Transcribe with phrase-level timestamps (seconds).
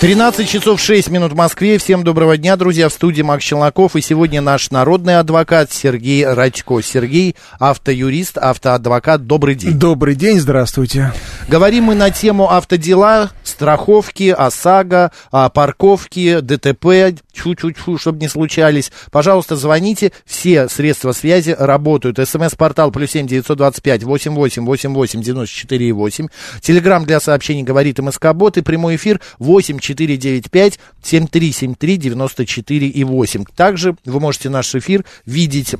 [0.00, 1.76] 13 часов 6 минут в Москве.
[1.76, 2.88] Всем доброго дня, друзья.
[2.88, 3.96] В студии Макс Челноков.
[3.96, 6.80] И сегодня наш народный адвокат Сергей Радько.
[6.80, 9.26] Сергей, автоюрист, автоадвокат.
[9.26, 9.78] Добрый день.
[9.78, 11.12] Добрый день, здравствуйте.
[11.48, 15.12] Говорим мы на тему автодела, страховки, ОСАГО,
[15.52, 18.92] парковки, ДТП, чу-чу-чу, чтобы не случались.
[19.10, 20.12] Пожалуйста, звоните.
[20.24, 22.18] Все средства связи работают.
[22.26, 26.28] СМС-портал плюс семь девятьсот двадцать пять восемь восемь восемь восемь девяносто четыре восемь.
[26.62, 33.44] Телеграмм для сообщений говорит МСК-бот и прямой эфир восемь 495 7373 94 и 8.
[33.56, 35.74] Также вы можете наш эфир видеть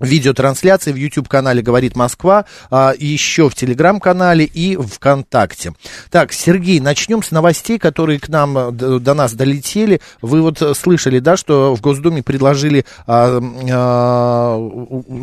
[0.00, 5.72] видеотрансляции в YouTube-канале «Говорит Москва», а, еще в Телеграм-канале и ВКонтакте.
[6.10, 10.00] Так, Сергей, начнем с новостей, которые к нам, э, до нас долетели.
[10.22, 14.70] Вы вот слышали, да, что в Госдуме предложили а, а,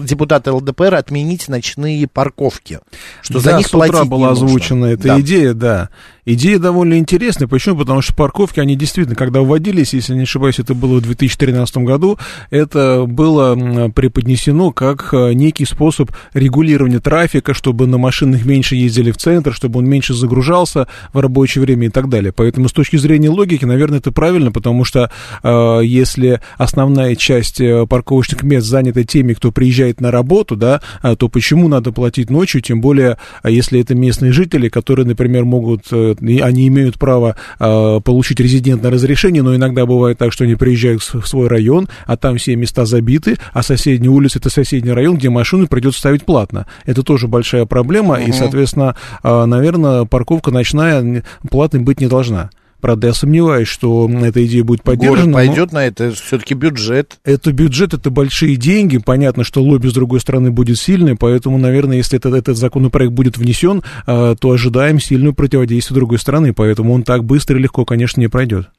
[0.04, 2.80] депутаты ЛДПР отменить ночные парковки,
[3.22, 4.46] что да, за них с утра была нужно.
[4.46, 5.22] озвучена эта Да.
[5.22, 5.90] идея, да.
[6.26, 7.48] Идея довольно интересная.
[7.48, 7.78] Почему?
[7.78, 12.18] Потому что парковки, они действительно, когда вводились, если не ошибаюсь, это было в 2013 году,
[12.50, 19.18] это было преподнесено как э, некий способ регулирования трафика, чтобы на машинах меньше ездили в
[19.18, 22.32] центр, чтобы он меньше загружался в рабочее время и так далее.
[22.32, 25.12] Поэтому с точки зрения логики, наверное, это правильно, потому что
[25.44, 31.16] э, если основная часть э, парковочных мест занята теми, кто приезжает на работу, да, а,
[31.16, 35.86] то почему надо платить ночью, тем более, если это местные жители, которые, например, могут,
[36.22, 41.02] и они имеют право э, получить резидентное разрешение, но иногда бывает так, что они приезжают
[41.02, 45.30] в свой район, а там все места забиты, а соседняя улица это соседний район, где
[45.30, 46.66] машину придется ставить платно.
[46.86, 52.50] Это тоже большая проблема, и, соответственно, э, наверное, парковка ночная платной быть не должна.
[52.82, 55.18] Правда, я сомневаюсь, что эта идея будет поддержана.
[55.18, 57.18] Город но- пойдет на это, все-таки бюджет.
[57.24, 58.98] это бюджет, это большие деньги.
[58.98, 63.38] Понятно, что лобби с другой стороны будет сильный, поэтому, наверное, если этот, этот законопроект будет
[63.38, 68.20] внесен, э, то ожидаем сильную противодействие другой стороны, поэтому он так быстро и легко, конечно,
[68.22, 68.70] не пройдет.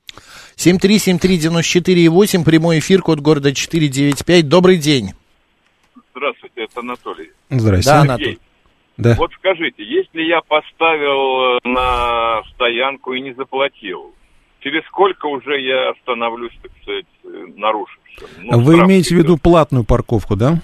[0.57, 4.49] 7373948, прямой эфир, код города 495.
[4.49, 5.13] Добрый день.
[6.15, 7.31] Здравствуйте, это Анатолий.
[7.51, 7.91] Здрасте.
[7.91, 8.39] Да, Анатолий.
[8.97, 9.15] Да.
[9.17, 14.15] Вот скажите, если я поставил э, на стоянку и не заплатил,
[14.61, 18.29] через сколько уже я становлюсь, так сказать, э, нарушившим?
[18.43, 20.63] Ну, Вы имеете в виду платную парковку, да?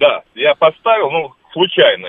[0.00, 2.08] Да, я поставил, ну, случайно,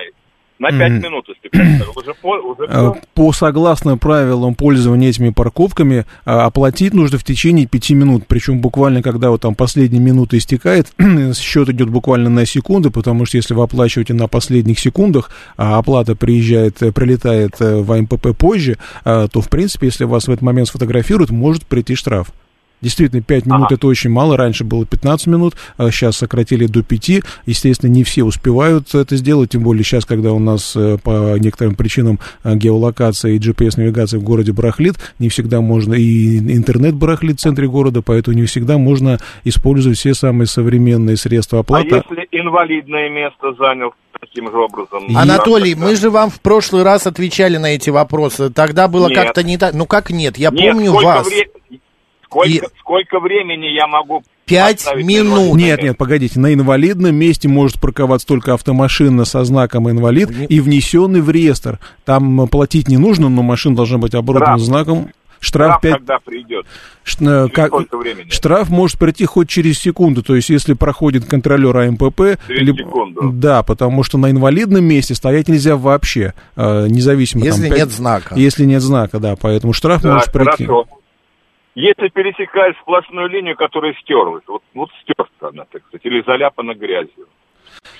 [0.58, 1.02] на пять Мгм.
[1.02, 1.82] минут, если.
[1.96, 2.96] Уже, по, уже всё?
[3.14, 8.24] По согласно правилам пользования этими парковками, а, оплатить нужно в течение пяти минут.
[8.26, 10.92] Причем буквально, когда вот там последняя минута истекает,
[11.36, 16.14] счет идет буквально на секунды, потому что если вы оплачиваете на последних секундах, а оплата
[16.14, 20.42] приезжает, э, прилетает э, в АМПП позже, э, то, в принципе, если вас в этот
[20.42, 22.28] момент сфотографируют, может прийти штраф.
[22.82, 23.74] Действительно, 5 минут Ага.
[23.76, 24.36] это очень мало.
[24.36, 27.22] Раньше было 15 минут, а сейчас сократили до 5.
[27.46, 31.74] Естественно, не все успевают это сделать, тем более сейчас, когда у нас э, по некоторым
[31.76, 37.40] причинам э, геолокация и GPS-навигация в городе барахлит, не всегда можно, и интернет барахлит в
[37.42, 41.86] центре города, поэтому не всегда можно использовать все самые современные средства А оплаты.
[42.04, 45.16] если инвалидное место занял таким же образом?
[45.16, 48.50] Анатолий, Тогда- мы же вам в прошлый раз отвечали на эти вопросы.
[48.50, 49.16] Тогда было Нет.
[49.18, 49.74] как-то не так.
[49.74, 50.36] Ну как нет?
[50.36, 51.26] Я Нет, помню вас.
[51.26, 51.48] вре-
[52.32, 55.54] Сколько, И- сколько времени я могу Пять минут.
[55.56, 61.20] Нет, нет, погодите, на инвалидном месте может парковаться только автомашина со знаком инвалид и внесенный
[61.20, 61.78] в реестр.
[62.04, 64.66] Там платить не нужно, но машина должна быть оборудована Штраф.
[64.66, 65.08] знаком.
[65.38, 66.66] Штраф Штраф 5, когда придет?
[67.02, 68.30] Ш- э, как- сколько времени?
[68.30, 72.38] Штраф может прийти хоть через секунду, то есть если проходит контролер АМПП...
[72.48, 73.30] Через секунду.
[73.32, 77.44] Да, потому что на инвалидном месте стоять нельзя вообще, э, независимо...
[77.44, 78.34] Если там, пять- нет знака.
[78.36, 80.64] Если нет знака, да, поэтому штраф Да, может прийти.
[80.64, 80.86] хорошо.
[81.74, 87.28] Если пересекаешь сплошную линию, которая стерлась, вот, вот стерта она, так сказать, или заляпана грязью,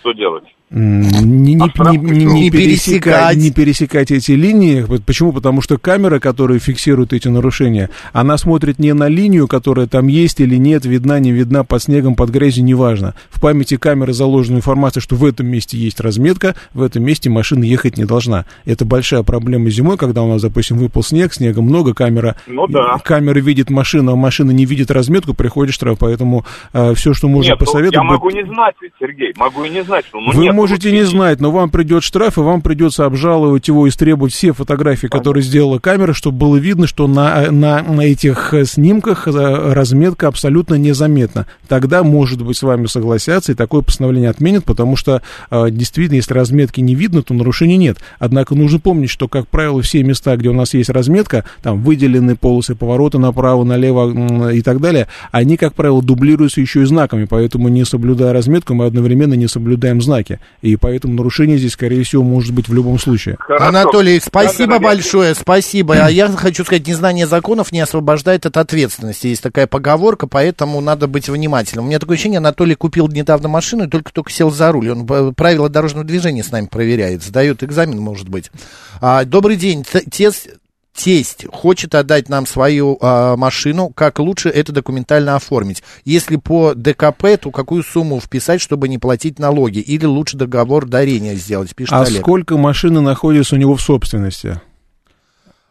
[0.01, 0.45] что делать?
[0.75, 3.37] Не, не, А не- не- Не пересекать.
[3.37, 4.87] не пересекать эти линии.
[5.05, 5.33] Почему?
[5.33, 10.41] Потому что камера, которая фиксирует эти нарушения, она смотрит не на линию, которая там есть
[10.41, 13.15] или нет, видна, не видна, под снегом, под грязью, неважно.
[13.29, 17.65] В памяти камеры заложена информация, что в этом месте есть разметка, в этом месте машина
[17.65, 18.47] ехать не должна.
[18.65, 22.97] Это большая проблема зимой, когда у нас, допустим, выпал снег, снега много, камера, Ну да.
[23.05, 25.99] камера видит машину, а машина не видит разметку, приходит штраф.
[26.01, 26.47] Поэтому
[26.95, 27.95] все, что можно Нет, ну, посоветовать...
[27.95, 30.62] я будет- могу не знать, ведь, Сергей, могу и не знать, что ну, Вы нет
[30.63, 34.53] можете не знать, но вам придет штраф, и вам придется обжаловать его и истребовать все
[34.53, 39.73] фотографии, которые сделала камера, чтобы было видно, что на, на, на этих э, снимках э,
[39.73, 41.49] разметка абсолютно незаметна.
[41.67, 45.21] Тогда, может быть, с вами согласятся, и такое постановление отменят, потому что
[45.51, 47.99] э, действительно, если разметки не видно, то нарушений нет.
[48.21, 52.37] Однако нужно помнить, что, как правило, все места, где у нас есть разметка, там выделены
[52.37, 57.67] полосы поворота направо, налево и так далее, они, как правило, дублируются еще и знаками, поэтому
[57.67, 60.39] не соблюдая разметку, мы одновременно не соблюдаем знаки.
[60.61, 63.37] И поэтому нарушение здесь, скорее всего, может быть в любом случае.
[63.39, 63.67] Хорошо.
[63.67, 65.95] Анатолий, спасибо Надо большое, спасибо.
[65.95, 69.27] А я хочу сказать, незнание законов не освобождает от ответственности.
[69.27, 71.87] Есть такая поговорка, поэтому надо быть внимательным.
[71.87, 74.91] У меня такое ощущение, Анатолий купил недавно машину и только-только сел за руль.
[74.91, 78.53] Он э, правила дорожного движения с нами проверяет, сдает экзамен, может быть.
[79.01, 79.85] А, добрый день.
[79.85, 80.49] Тест,
[80.95, 85.83] тесть хочет отдать нам свою э, машину, как лучше это документально оформить?
[86.05, 89.79] Если по ДКП, то какую сумму вписать, чтобы не платить налоги?
[89.79, 92.21] Или лучше договор дарения сделать, пишет а Олег.
[92.21, 94.61] сколько машины находится у него в собственности?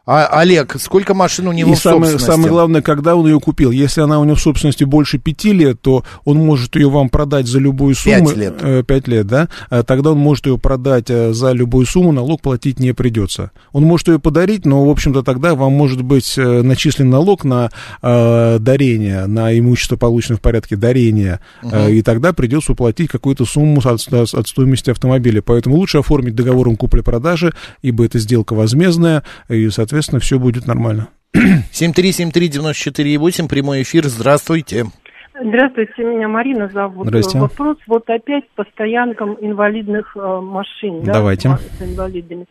[0.03, 3.69] А, Олег, сколько машин у него и в самое, самое главное, когда он ее купил.
[3.69, 7.45] Если она у него в собственности больше пяти лет, то он может ее вам продать
[7.45, 8.29] за любую сумму.
[8.29, 8.55] Пять лет.
[8.61, 9.47] Э, пять лет, да?
[9.69, 13.51] А тогда он может ее продать э, за любую сумму, налог платить не придется.
[13.73, 17.69] Он может ее подарить, но, в общем-то, тогда вам может быть э, начислен налог на
[18.01, 21.41] э, дарение, на имущество, полученное в порядке дарения.
[21.61, 21.71] Угу.
[21.73, 25.43] Э, и тогда придется уплатить какую-то сумму от, от стоимости автомобиля.
[25.43, 27.53] Поэтому лучше оформить договором купли-продажи,
[27.83, 31.09] ибо это сделка возмездная, и, соответственно, соответственно, все будет нормально.
[31.35, 34.85] 7373948, прямой эфир, здравствуйте.
[35.33, 37.07] Здравствуйте, меня Марина зовут.
[37.07, 37.39] Здрасте.
[37.39, 41.03] Вопрос вот опять по стоянкам инвалидных э, машин.
[41.03, 41.49] Давайте.
[41.49, 42.45] Да, с инвалидами.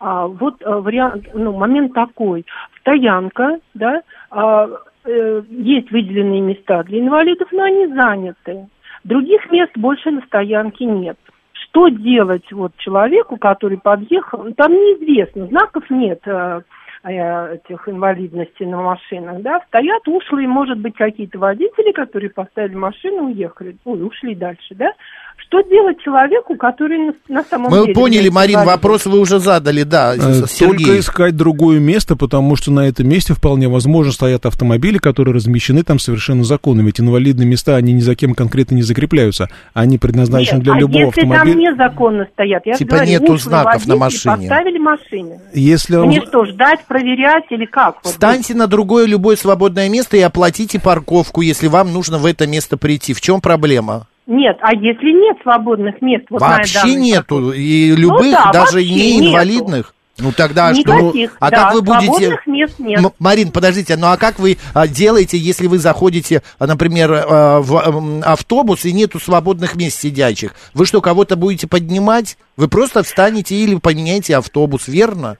[0.00, 2.44] А, вот а, вариант, ну, момент такой.
[2.80, 4.68] Стоянка, да, а,
[5.06, 8.66] э, есть выделенные места для инвалидов, но они заняты.
[9.04, 11.16] Других мест больше на стоянке нет
[11.54, 16.60] что делать вот человеку, который подъехал, там неизвестно, знаков нет, э, Э,
[17.04, 23.76] этих инвалидностей на машинах, да, стоят ушлые, может быть, какие-то водители, которые поставили машину, уехали,
[23.84, 24.92] ой, ушли дальше, да,
[25.36, 27.88] что делать человеку, который на, самом Мы деле...
[27.88, 28.72] Мы поняли, Марин, инвалид?
[28.72, 30.86] вопрос вы уже задали, да, э, Сергей.
[30.86, 35.82] Только искать другое место, потому что на этом месте вполне возможно стоят автомобили, которые размещены
[35.82, 40.56] там совершенно законно, ведь инвалидные места, они ни за кем конкретно не закрепляются, они предназначены
[40.56, 41.52] Нет, для а любого если автомобиля.
[41.52, 44.36] там незаконно стоят, я типа говорю, нету знаков на машине.
[44.36, 45.40] поставили машины.
[45.52, 46.26] Если Мне он...
[46.26, 48.02] что, ждать, проверять или как?
[48.02, 52.76] Встаньте на другое любое свободное место и оплатите парковку, если вам нужно в это место
[52.76, 53.12] прийти.
[53.12, 54.06] В чем проблема?
[54.26, 56.26] Нет, а если нет свободных мест?
[56.30, 59.94] Вот вообще нету, и ну любых, ну, да, даже не инвалидных.
[60.18, 61.38] Ну тогда Никаких, что?
[61.40, 62.38] А да, как вы будете?
[62.46, 63.00] Мест нет.
[63.00, 67.60] М- Марин, подождите, ну а как вы а, делаете, если вы заходите, а, например, а,
[67.60, 70.54] в а, автобус и нету свободных мест сидячих?
[70.74, 72.36] Вы что, кого-то будете поднимать?
[72.56, 75.38] Вы просто встанете или поменяете автобус, верно?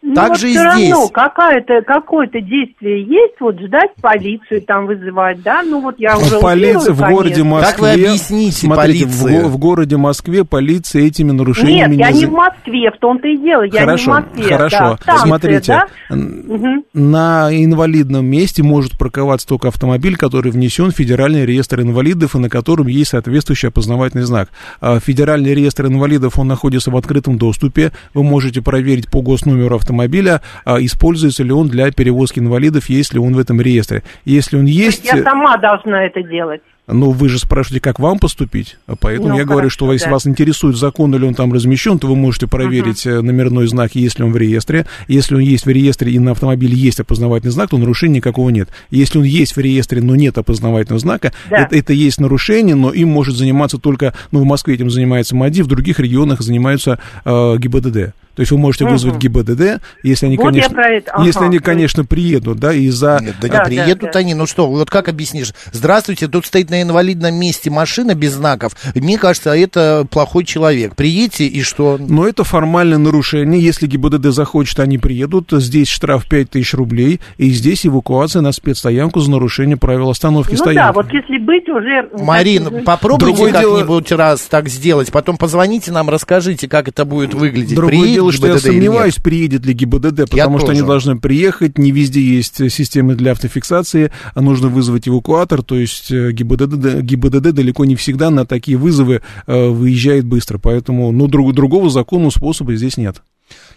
[0.00, 0.90] Ну, так вот же и все здесь.
[0.92, 5.62] равно какое-то, какое-то действие есть, вот ждать полицию там вызывать, да?
[5.64, 7.72] Ну вот я уже Полиция в городе Москве.
[7.72, 9.42] Как вы объясните смотрите, полиции?
[9.42, 11.96] В, в городе Москве полиция этими нарушениями...
[11.96, 14.56] Нет, я не в Москве, в том-то и дело, я хорошо, не в Москве.
[14.56, 16.82] Хорошо, да, станция, смотрите, да?
[16.94, 22.48] на инвалидном месте может парковаться только автомобиль, который внесен в Федеральный реестр инвалидов и на
[22.48, 24.50] котором есть соответствующий опознавательный знак.
[24.80, 29.87] А Федеральный реестр инвалидов, он находится в открытом доступе, вы можете проверить по госномеру автомобиля,
[29.88, 34.02] автомобиля, а, используется ли он для перевозки инвалидов, есть ли он в этом реестре.
[34.24, 35.04] Если он есть...
[35.04, 36.60] Я сама должна это делать.
[36.90, 40.06] Ну, вы же спрашиваете, как вам поступить, а поэтому ну, я хорошо, говорю, что если
[40.06, 40.12] да.
[40.12, 43.20] вас интересует, законно ли он там размещен, то вы можете проверить uh-huh.
[43.20, 44.86] номерной знак, если он в реестре.
[45.06, 48.70] Если он есть в реестре и на автомобиле есть опознавательный знак, то нарушения никакого нет.
[48.88, 51.58] Если он есть в реестре, но нет опознавательного знака, да.
[51.58, 55.60] это, это есть нарушение, но им может заниматься только, ну, в Москве этим занимается МАДИ,
[55.60, 58.14] в других регионах занимаются э, ГИБДД.
[58.38, 58.92] То есть вы можете угу.
[58.92, 63.18] вызвать ГИБДД, если они, вот конечно, ага, если они, конечно, приедут, да, из-за...
[63.20, 64.18] Нет, да, да не приедут да, да.
[64.20, 65.52] они, ну что, вот как объяснишь?
[65.72, 68.76] Здравствуйте, тут стоит на инвалидном месте машина без знаков.
[68.94, 70.94] Мне кажется, это плохой человек.
[70.94, 71.98] Приедьте и что?
[71.98, 73.60] Но это формальное нарушение.
[73.60, 75.48] Если ГИБДД захочет, они приедут.
[75.50, 80.86] Здесь штраф 5000 рублей, и здесь эвакуация на спецстоянку за нарушение правил остановки ну, стоянки.
[80.86, 82.08] да, вот если быть уже...
[82.24, 84.18] Марин, попробуйте как-нибудь дело...
[84.18, 87.74] раз так сделать, потом позвоните нам, расскажите, как это будет выглядеть.
[87.74, 90.72] Другое Приедет дело, что я сомневаюсь, приедет ли ГИБДД, потому я что тоже.
[90.72, 96.10] они должны приехать, не везде есть системы для автофиксации, а нужно вызвать эвакуатор, то есть
[96.10, 101.52] э, ГИБДД, ГИБДД далеко не всегда на такие вызовы э, выезжает быстро, поэтому, ну, друг,
[101.54, 103.22] другого законного способа здесь нет.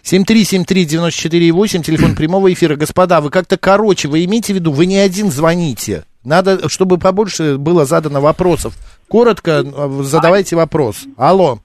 [0.04, 2.76] 7373948, телефон прямого эфира.
[2.76, 6.04] Господа, вы как-то короче, вы имеете в виду, вы не один звоните.
[6.24, 8.74] Надо, чтобы побольше было задано вопросов.
[9.08, 11.04] Коротко э, задавайте вопрос.
[11.16, 11.60] Алло.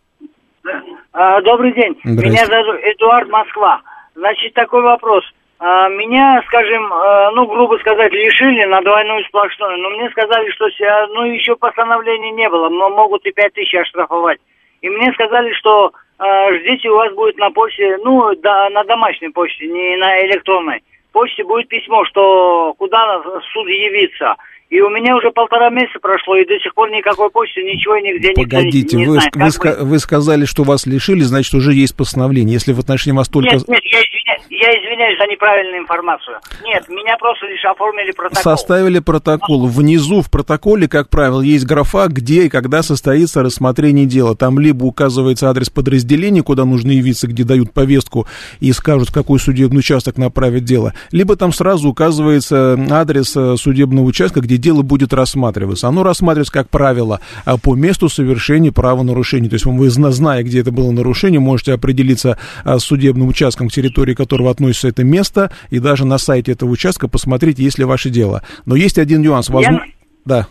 [1.19, 1.97] А, добрый день.
[2.03, 2.29] Здрасте.
[2.29, 3.81] Меня зовут Эдуард Москва.
[4.13, 5.23] Значит, такой вопрос.
[5.57, 9.79] А, меня, скажем, а, ну, грубо сказать, лишили на двойную сплошную.
[9.79, 10.67] Но мне сказали, что
[11.15, 12.69] ну, еще постановления не было.
[12.69, 14.39] но могут и пять тысяч оштрафовать.
[14.81, 19.65] И мне сказали, что ждите, у вас будет на почте, ну, да, на домашней почте,
[19.65, 20.83] не на электронной.
[21.13, 24.35] Почте будет письмо, что куда в суд явиться.
[24.69, 28.29] И у меня уже полтора месяца прошло, и до сих пор никакой почты, ничего нигде
[28.29, 29.35] никто не- Погодите, не, вы, знает.
[29.35, 32.53] вы, ска- вы сказали, что вас лишили, значит, уже есть постановление.
[32.55, 33.55] Если в отношении вас только...
[33.55, 34.01] Нет, нет, я
[34.49, 36.37] я извиняюсь за неправильную информацию.
[36.63, 38.43] Нет, меня просто лишь оформили протокол.
[38.43, 39.67] Составили протокол.
[39.67, 44.35] Внизу в протоколе, как правило, есть графа, где и когда состоится рассмотрение дела.
[44.35, 48.27] Там либо указывается адрес подразделения, куда нужно явиться, где дают повестку
[48.59, 54.05] и скажут, в какой судебный участок направить дело, либо там сразу указывается адрес э, судебного
[54.05, 55.87] участка, где дело будет рассматриваться.
[55.87, 59.49] Оно рассматривается, как правило, а, по месту совершения правонарушения.
[59.49, 63.69] То есть вы, зна- зная, где это было нарушение, можете определиться а, с судебным участком,
[63.69, 68.09] территории которого относится это место, и даже на сайте этого участка посмотреть, есть ли ваше
[68.09, 68.43] дело.
[68.65, 69.49] Но есть один нюанс.
[69.49, 69.85] Возможно...
[70.25, 70.47] Да.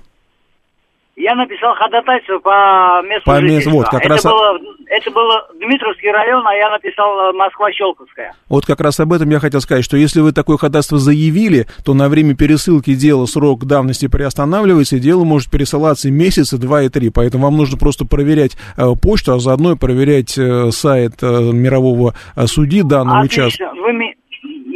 [1.19, 3.71] Я написал ходатайство по месту По жительства.
[3.71, 8.33] вот, как это раз- Было, это было Дмитровский район, а я написал э, Москва-Щелковская.
[8.51, 11.95] Вот как раз об этом я хотел сказать, что если вы такое ходатайство заявили, то
[11.95, 17.09] на время пересылки дела срок давности приостанавливается, и дело может пересылаться месяца, два и три.
[17.09, 22.15] Поэтому вам нужно просто проверять э, почту, а заодно и проверять э, сайт э, мирового
[22.37, 23.65] э, судьи данного участка.
[23.71, 23.83] Отлично.
[23.83, 24.15] Вы ми-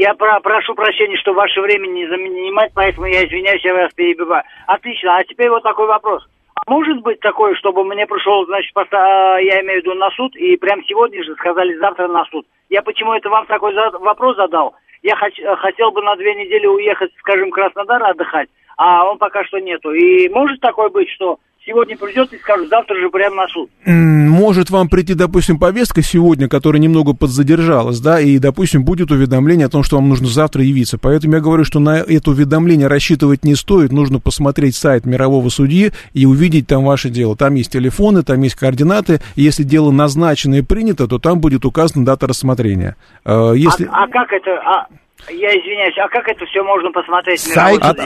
[0.00, 4.42] Я про- прошу прощения, что ваше время не занимать, поэтому я извиняюсь, я вас перебиваю.
[4.66, 5.14] Отлично.
[5.14, 6.26] А теперь вот такой вопрос.
[6.54, 10.08] А может быть такое, чтобы мне пришел, значит, поста- а, я имею в виду на
[10.12, 12.46] суд, и прям сегодня же сказали завтра на суд.
[12.70, 14.74] Я почему это вам такой за- вопрос задал?
[15.02, 19.18] Я хоч- э, хотел бы на две недели уехать, скажем, в Краснодар отдыхать, а он
[19.18, 19.92] пока что нету.
[19.92, 21.36] И может такое быть, что
[21.70, 23.70] сегодня придет и скажут, завтра же прямо на суд?
[23.86, 29.70] Может вам прийти, допустим, повестка сегодня, которая немного подзадержалась, да, и, допустим, будет уведомление о
[29.70, 30.98] том, что вам нужно завтра явиться.
[30.98, 33.92] Поэтому я говорю, что на это уведомление рассчитывать не стоит.
[33.92, 37.36] Нужно посмотреть сайт мирового судьи и увидеть там ваше дело.
[37.36, 39.20] Там есть телефоны, там есть координаты.
[39.36, 42.96] Если дело назначено и принято, то там будет указана дата рассмотрения.
[43.24, 43.86] Э, Если...
[43.86, 44.50] А, а как это...
[44.64, 44.86] а,
[45.28, 47.40] я извиняюсь, а как это все можно посмотреть?
[47.40, 47.98] в Сайт- От-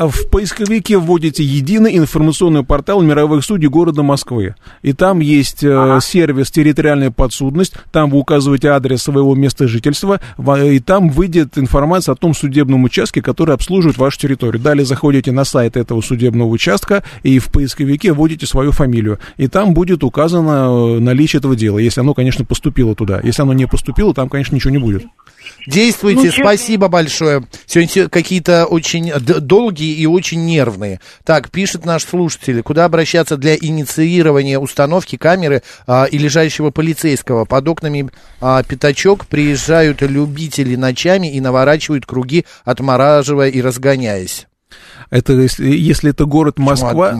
[0.00, 4.54] от- в поисковике вводите единый информационный портал мировых судей города Москвы.
[4.82, 10.20] И там есть э, сервис «Территориальная подсудность», там вы указываете адрес своего места жительства,
[10.62, 14.60] и там выйдет информация о том судебном участке, который обслуживает вашу территорию.
[14.62, 19.18] Далее заходите на сайт этого судебного участка и в поисковике вводите свою фамилию.
[19.36, 23.20] И там будет указано э, наличие этого дела, если оно, конечно, поступило туда.
[23.22, 25.04] Если оно не поступило, там, конечно, ничего не будет.
[25.66, 27.44] Действуйте, Ну, честно- спасибо большое.
[27.66, 31.00] Сегодня какие-то очень долгие и очень нервные.
[31.24, 37.44] Так, пишет наш слушатель, куда обращаться для инициирования установки камеры а, и лежащего полицейского.
[37.44, 38.10] Под окнами
[38.40, 44.47] а, пятачок приезжают любители ночами и наворачивают круги, отмораживая и разгоняясь.
[45.10, 47.12] Это если, если это город Москва.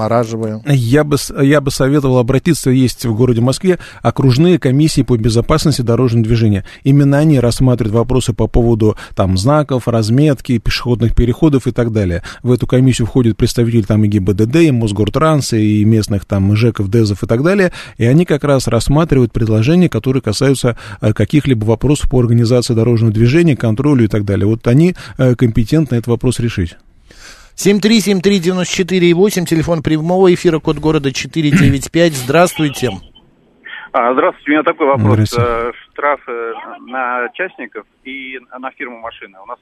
[0.67, 6.25] Я бы, я бы советовал обратиться, есть в городе Москве окружные комиссии по безопасности дорожного
[6.25, 6.65] движения.
[6.85, 12.23] Именно они рассматривают вопросы по поводу там, знаков, разметки, пешеходных переходов и так далее.
[12.43, 17.23] В эту комиссию входят представители там и ГИБДД, и Мосгортранса, и местных там ЖЭКов, ДЭЗов
[17.23, 17.73] и так далее.
[17.97, 23.57] И они как раз рассматривают предложения, которые касаются э, каких-либо вопросов по организации дорожного движения,
[23.57, 24.47] контролю и так далее.
[24.47, 26.77] Вот они э, компетентны этот вопрос решить.
[27.59, 32.13] 7373948, телефон прямого эфира, код города 495.
[32.13, 32.91] Здравствуйте.
[33.93, 35.37] А, Здравствуйте, у меня такой вопрос.
[35.37, 36.53] Э, Штрафы
[36.87, 39.39] на частников и на фирму машины.
[39.43, 39.59] У нас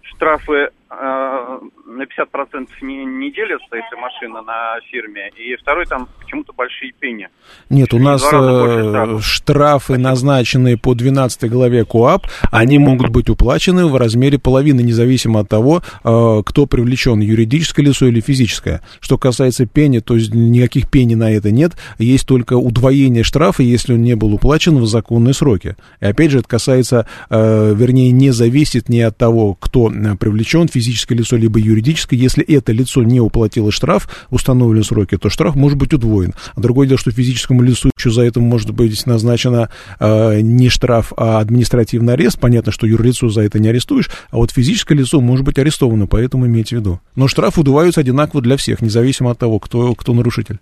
[0.00, 6.92] штрафы на 50% не, не делятся, если машина на фирме, и второй там почему-то большие
[6.92, 7.28] пени.
[7.68, 13.96] Нет, у нас э, штрафы, назначенные по 12 главе КОАП, они могут быть уплачены в
[13.96, 18.82] размере половины, независимо от того, э, кто привлечен, юридическое лицо или физическое.
[19.00, 23.92] Что касается пени, то есть никаких пени на это нет, есть только удвоение штрафа, если
[23.94, 25.76] он не был уплачен в законные сроки.
[26.00, 30.68] И опять же, это касается, э, вернее, не зависит ни от того, кто э, привлечен,
[30.78, 32.18] физическое лицо либо юридическое.
[32.18, 36.34] Если это лицо не уплатило штраф в установленные сроки, то штраф может быть удвоен.
[36.54, 41.12] А другое дело, что физическому лицу еще за это может быть назначено э, не штраф,
[41.16, 42.38] а административный арест.
[42.38, 46.46] Понятно, что юрлицо за это не арестуешь, а вот физическое лицо может быть арестовано, поэтому
[46.46, 47.00] имейте в виду.
[47.16, 50.60] Но штраф удваиваются одинаково для всех, независимо от того, кто, кто нарушитель.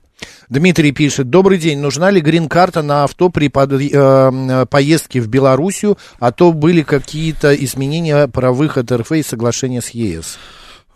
[0.49, 5.29] Дмитрий пишет, добрый день, нужна ли грин-карта на авто при под- э, э, поездке в
[5.29, 10.39] Белоруссию, а то были какие-то изменения про выход РФ и соглашение с ЕС?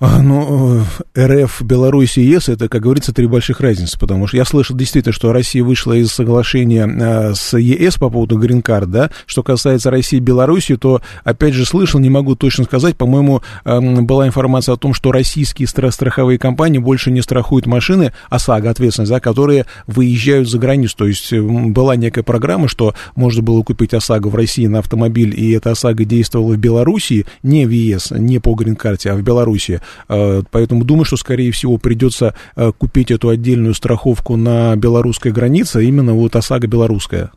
[0.02, 0.82] А, Ну,
[1.14, 4.74] э, РФ, Беларусь и ЕС, это, как говорится, три больших разницы, потому что я слышал
[4.74, 9.90] действительно, что Россия вышла из соглашения э, с ЕС по поводу грин-карт, да, что касается
[9.90, 14.74] России и Беларуси, то, опять же, слышал, не могу точно сказать, по-моему, эм, была информация
[14.74, 19.66] о том, что российские стра- страховые компании больше не страхуют машины, ОСАГО, ответственность, да, которые
[19.86, 24.34] выезжают за границу, то есть м, была некая программа, что можно было купить ОСАГО в
[24.34, 29.10] России на автомобиль, и эта ОСАГО действовала в Беларуси, не в ЕС, не по грин-карте,
[29.10, 34.76] а в Беларуси, Поэтому думаю, что, скорее всего, придется э, купить эту отдельную страховку на
[34.76, 37.30] белорусской границе, именно вот ОСАГО белорусская.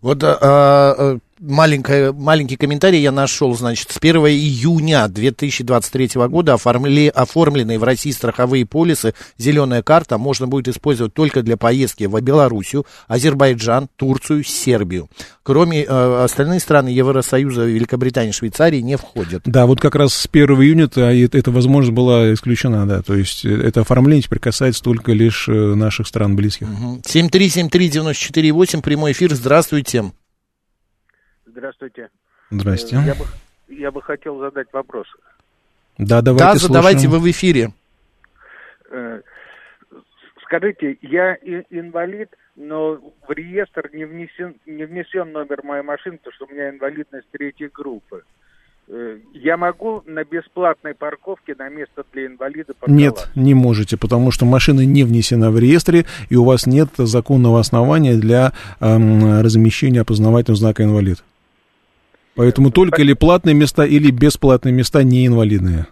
[0.00, 7.08] Вот а, а, маленькая, маленький комментарий я нашел, значит, с 1 июня 2023 года оформили,
[7.08, 12.86] оформленные в России страховые полисы «Зеленая карта» можно будет использовать только для поездки в Белоруссию,
[13.06, 15.08] Азербайджан, Турцию, Сербию.
[15.42, 19.42] Кроме э, остальные страны Евросоюза, Великобритании, Швейцарии не входят.
[19.46, 23.44] Да, вот как раз с 1 июня-то эта эта возможность была исключена, да, то есть
[23.44, 26.68] э, это оформление теперь касается только лишь э, наших стран близких.
[26.68, 27.00] Мгм.
[27.06, 30.12] 7373948, прямой эфир, здравствуйте.
[31.58, 32.08] Здравствуйте.
[32.50, 32.96] Здрасте.
[32.96, 33.24] Э, Я бы,
[33.68, 35.06] я бы хотел задать вопрос.
[35.98, 37.22] Да, давайте да, задавайте, слушаем.
[37.22, 37.72] вы в эфире.
[38.90, 39.20] Э,
[40.44, 42.94] Скажите, я инвалид, но
[43.26, 47.68] в реестр не внесен, не внесен номер моей машины, потому что у меня инвалидность третьей
[47.74, 48.22] группы.
[48.86, 52.94] Э, Я могу на бесплатной парковке на место для инвалида парковаться?
[52.94, 57.58] Нет, не можете, потому что машина не внесена в реестре, и у вас нет законного
[57.58, 61.18] основания для эм, размещения опознавательного знака инвалид.
[62.38, 65.88] Поэтому только или платные места, или бесплатные места не инвалидные.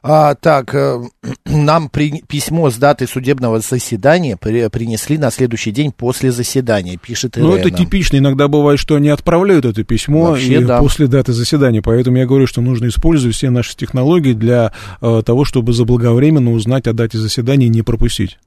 [0.00, 1.02] А, так, э,
[1.44, 7.34] нам при- письмо с датой судебного заседания при- принесли на следующий день после заседания, пишет
[7.36, 7.66] Ну, Ирена.
[7.66, 8.16] это типично.
[8.18, 10.78] Иногда бывает, что они отправляют это письмо Вообще, и да.
[10.78, 11.82] после даты заседания.
[11.82, 16.86] Поэтому я говорю, что нужно использовать все наши технологии для э, того, чтобы заблаговременно узнать
[16.86, 18.38] о дате заседания и не пропустить.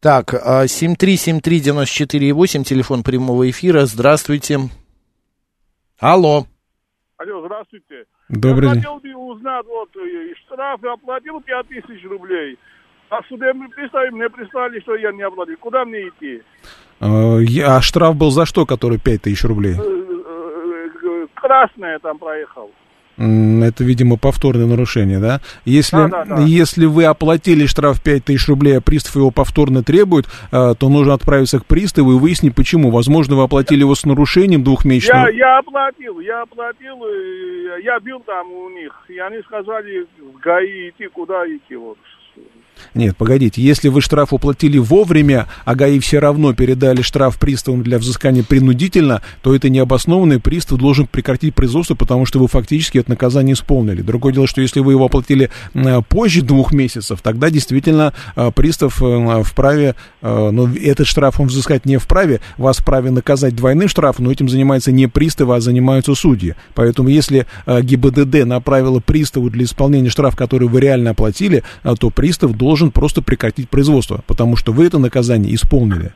[0.00, 4.68] Так, а, 7373948, телефон прямого эфира, здравствуйте.
[6.06, 6.46] Алло.
[7.16, 8.06] Алло, здравствуйте.
[8.28, 8.82] Добрый Я день.
[8.82, 12.58] хотел бы узнать, вот, э, штраф я оплатил 5 тысяч рублей.
[13.08, 15.56] А судебный пристав мне прислали, что я не оплатил.
[15.60, 16.42] Куда мне идти?
[17.00, 19.74] Э, я- А штраф был за что, который 5000 рублей?
[19.78, 22.72] Э, э, э, Красное там проехал.
[23.18, 25.40] Это, видимо, повторное нарушение, да?
[25.64, 26.42] Если, Да, да, да.
[26.42, 31.60] если вы оплатили штраф 5000 рублей, а пристав его повторно требует, э, то нужно отправиться
[31.60, 32.90] к приставу и выяснить, почему.
[32.90, 35.26] Возможно, вы оплатили его с нарушением двухмесячным.
[35.26, 36.96] Я, я оплатил, я оплатил,
[37.82, 38.92] я бил там у них.
[39.08, 41.76] И они сказали, в ГАИ идти, куда идти.
[41.76, 41.98] Вот.
[42.94, 47.98] Нет, погодите, если вы штраф уплатили вовремя, а ГАИ все равно передали штраф приставам для
[47.98, 53.54] взыскания принудительно, то это необоснованный пристав должен прекратить производство, потому что вы фактически это наказание
[53.54, 54.02] исполнили.
[54.02, 55.50] Другое дело, что если вы его оплатили
[56.10, 61.86] позже двух месяцев, тогда действительно э, пристав э, вправе, э, но этот штраф он взыскать
[61.86, 66.54] не вправе, вас вправе наказать двойным штрафом, но этим занимается не приставы, а занимаются судьи.
[66.74, 71.62] Поэтому если э, ГИБДД направила приставу для исполнения штрафа, который вы реально оплатили,
[71.98, 76.12] то пристав должен просто прекратить производство, потому что вы это наказание исполнили.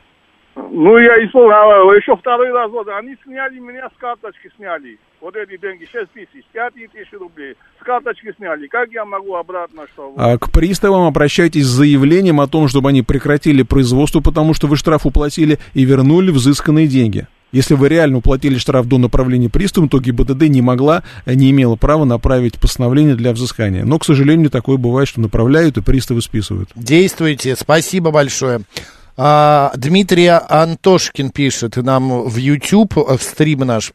[0.55, 4.97] Ну, я исполнил, а, еще второй раз, вот, они сняли меня с карточки, сняли.
[5.21, 7.55] Вот эти деньги, 6 тысяч, 5 тысяч рублей.
[7.79, 8.67] С карточки сняли.
[8.67, 10.13] Как я могу обратно, что...
[10.17, 14.77] А к приставам обращайтесь с заявлением о том, чтобы они прекратили производство, потому что вы
[14.77, 17.27] штраф уплатили и вернули взысканные деньги.
[17.51, 21.75] Если вы реально уплатили штраф до направления пристава, то ГИБДД не могла, э, не имела
[21.75, 23.85] права направить постановление для взыскания.
[23.85, 26.69] Но, к сожалению, такое бывает, что направляют и приставы списывают.
[26.75, 28.61] Действуйте, спасибо большое.
[29.15, 33.93] А, Дмитрий Антошкин пишет нам в YouTube, э, в стрим наш.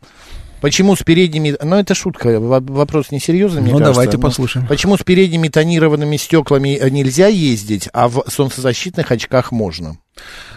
[0.62, 1.54] Почему с передними...
[1.62, 3.94] Ну, это шутка, во- вопрос несерьезный, мне Ну, кажется.
[4.00, 4.66] давайте послушаем.
[4.66, 9.98] Почему с передними тонированными стеклами э, нельзя ездить, а в солнцезащитных очках можно?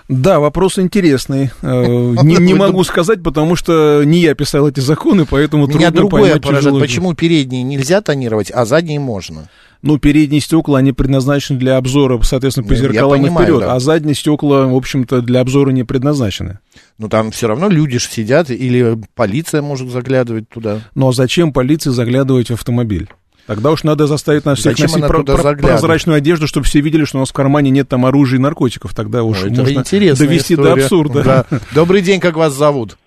[0.07, 1.49] Да, вопрос интересный.
[1.63, 1.83] Э,
[2.23, 6.21] Не, не могу сказать, потому что не я писал эти законы, поэтому Меня трудно другое
[6.23, 6.79] поймать поражает.
[6.79, 9.49] Почему передние нельзя тонировать, а задние можно?
[9.85, 13.59] Ну, передние стекла, они предназначены для обзора, соответственно, по Ну, я зеркалам и понимаю, вперед,
[13.61, 13.73] да.
[13.75, 16.57] а задние стекла, в общем-то, для обзора не предназначены.
[16.97, 20.79] Ну, там все равно люди же сидят, или полиция может заглядывать туда.
[20.95, 23.09] Ну, а зачем полиции заглядывать в автомобиль?
[23.45, 27.05] Тогда уж надо заставить нас всех Зачем носить про- про- прозрачную одежду, чтобы все видели,
[27.05, 28.95] что у нас в кармане нет там оружия и наркотиков.
[28.95, 30.83] Тогда уж Ой, это можно довести до история.
[30.83, 31.23] абсурда.
[31.23, 31.45] Да.
[31.75, 32.97] Добрый день, как вас зовут?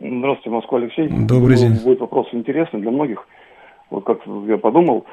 [0.00, 1.08] Здравствуйте, Москва, Алексей.
[1.08, 1.84] Добрый Думаю, день.
[1.84, 3.18] Будет вопрос интересный для многих.
[3.90, 5.06] Вот как я подумал,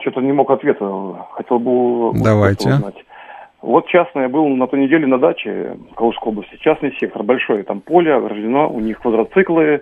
[0.00, 1.26] что-то не мог ответа.
[1.32, 2.70] Хотел бы Давайте.
[2.70, 3.04] узнать.
[3.62, 6.56] Вот частно я был на той неделе на даче в Калужской области.
[6.60, 9.80] Частный сектор большой, там поле ограждено, у них квадроциклы,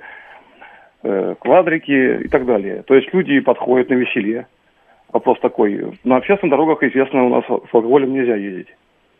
[1.02, 2.82] э, квадрики и так далее.
[2.86, 4.46] То есть люди подходят на веселье.
[5.12, 5.98] вопрос такой.
[6.02, 8.68] На общественных дорогах, известно, у нас с алкоголем нельзя ездить.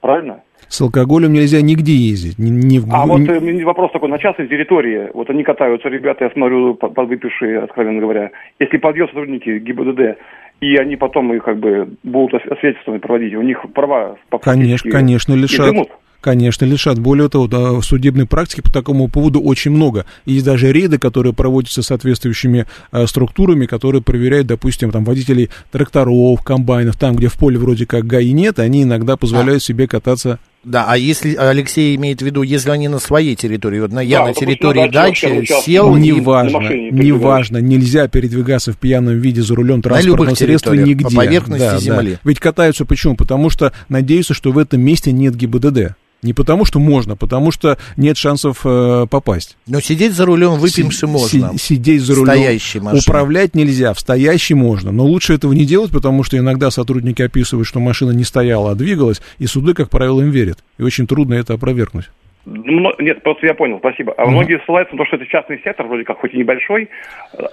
[0.00, 0.40] Правильно?
[0.68, 2.38] С алкоголем нельзя нигде ездить.
[2.38, 2.84] Ни, ни в...
[2.92, 7.60] А вот э, вопрос такой, на частной территории, вот они катаются, ребята, я смотрю, подвыпившие,
[7.60, 10.18] откровенно говоря, если подъезд сотрудники ГИБДД,
[10.64, 14.16] и они потом их как бы будут освидетельствованы проводить, у них права...
[14.42, 15.66] Конечно, конечно, лишат.
[15.66, 15.88] Изымут.
[16.22, 16.98] Конечно, лишат.
[16.98, 20.06] Более того, да, судебной практики по такому поводу очень много.
[20.24, 26.96] Есть даже рейды, которые проводятся соответствующими э, структурами, которые проверяют, допустим, там, водителей тракторов, комбайнов,
[26.96, 29.66] там, где в поле вроде как ГАИ нет, они иногда позволяют а.
[29.66, 33.92] себе кататься да, а если Алексей имеет в виду, если они на своей территории, вот
[33.92, 35.94] на, я да, на территории дачи сел...
[35.94, 36.58] Неважно,
[36.90, 41.04] неважно, нельзя передвигаться в пьяном виде за рулем транспортного средства нигде.
[41.04, 42.12] По поверхности да, земли.
[42.12, 42.20] Да.
[42.24, 43.14] Ведь катаются почему?
[43.16, 45.94] Потому что надеются, что в этом месте нет ГИБДД.
[46.24, 49.56] Не потому, что можно, потому что нет шансов э, попасть.
[49.66, 51.52] Но сидеть за рулем выпивши можно.
[51.52, 52.32] Си- сидеть за рулем.
[53.06, 54.90] Управлять нельзя, в стоящей можно.
[54.90, 58.74] Но лучше этого не делать, потому что иногда сотрудники описывают, что машина не стояла, а
[58.74, 60.58] двигалась, и суды, как правило, им верят.
[60.78, 62.06] И очень трудно это опровергнуть.
[62.46, 64.14] Нет, просто я понял, спасибо.
[64.18, 66.90] А многие ссылаются на то, что это частный сектор, вроде как, хоть и небольшой,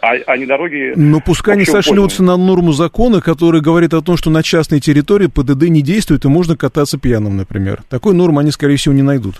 [0.01, 0.93] а, а не дороги...
[0.95, 5.27] Ну, пускай не сошлются на норму закона, который говорит о том, что на частной территории
[5.27, 7.83] ПДД не действует, и можно кататься пьяным, например.
[7.89, 9.35] Такой нормы они, скорее всего, не найдут.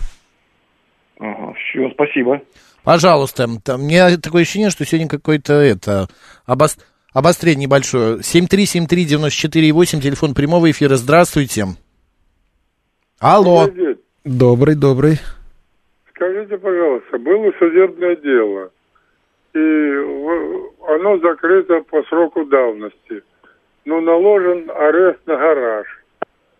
[1.20, 2.42] Ага, все, спасибо.
[2.84, 3.48] Пожалуйста.
[3.64, 6.08] Там, у меня такое ощущение, что сегодня какое-то это...
[6.46, 6.78] Обос...
[7.14, 8.20] Обострение небольшое.
[8.20, 10.96] 7373948, телефон прямого эфира.
[10.96, 11.66] Здравствуйте.
[13.20, 13.70] Алло.
[14.24, 15.20] Добрый, добрый.
[16.22, 18.70] Скажите, пожалуйста, было судебное дело,
[19.56, 19.58] и
[20.88, 23.24] оно закрыто по сроку давности,
[23.86, 25.88] но наложен арест на гараж.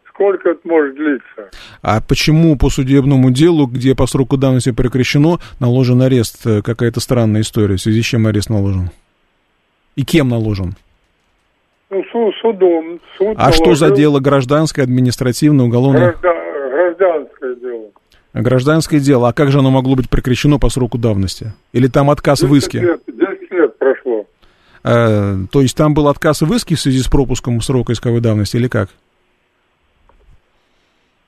[0.10, 1.52] Сколько это может длиться?
[1.84, 6.44] А почему по судебному делу, где по сроку давности прекращено, наложен арест?
[6.66, 7.76] Какая-то странная история.
[7.76, 8.90] В связи с чем арест наложен?
[9.96, 10.74] И кем наложен?
[11.92, 12.04] Ну,
[12.42, 13.00] судом.
[13.16, 13.64] Суд а наложил...
[13.64, 14.20] что за дело?
[14.20, 16.16] Гражданское, административное, уголовное?
[16.20, 16.36] Граждан...
[16.72, 17.92] Гражданское дело.
[18.34, 19.30] Гражданское дело.
[19.30, 21.54] А как же оно могло быть прекращено по сроку давности?
[21.74, 22.80] Или там отказ в иске?
[22.80, 24.26] Лет, 10 лет прошло.
[24.84, 28.58] Э, то есть там был отказ в иске в связи с пропуском срока исковой давности
[28.58, 28.90] или как?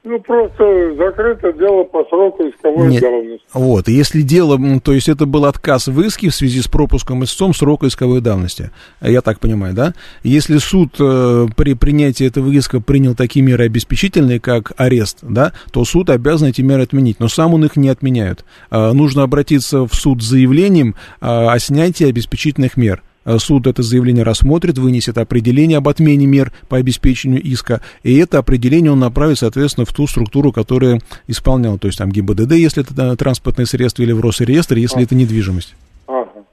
[0.05, 3.01] Ну, просто закрыто дело по сроку исковой Нет.
[3.01, 3.45] давности.
[3.53, 7.53] Вот, если дело, то есть это был отказ в иске в связи с пропуском истцом
[7.53, 9.93] срока исковой давности, я так понимаю, да?
[10.23, 15.85] Если суд э, при принятии этого иска принял такие меры обеспечительные, как арест, да, то
[15.85, 18.43] суд обязан эти меры отменить, но сам он их не отменяет.
[18.71, 23.01] Э, нужно обратиться в суд с заявлением э, о снятии обеспечительных мер.
[23.25, 28.37] Э, суд это заявление рассмотрит, вынесет определение об отмене мер по обеспечению иска, и это
[28.37, 33.15] определение он направит, соответственно, в ту структуру, которая исполняла, то есть там ГИБДД, если это
[33.15, 35.03] транспортное средство, или в Росреестр, если а.
[35.03, 35.75] это недвижимость.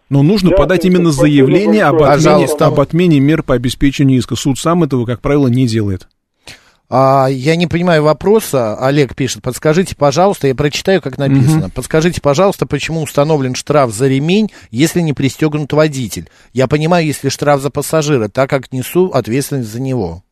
[0.09, 4.35] Но нужно Я подать именно заявление об отмене, об отмене мер по обеспечению иска.
[4.35, 6.09] Суд сам этого, как правило, не делает.
[6.93, 8.75] А, я не понимаю вопроса.
[8.75, 11.67] Олег пишет, подскажите, пожалуйста, я прочитаю, как написано.
[11.67, 11.73] Угу.
[11.77, 16.29] Подскажите, пожалуйста, почему установлен штраф за ремень, если не пристегнут водитель?
[16.53, 20.25] Я понимаю, если штраф за пассажира, так как несу ответственность за него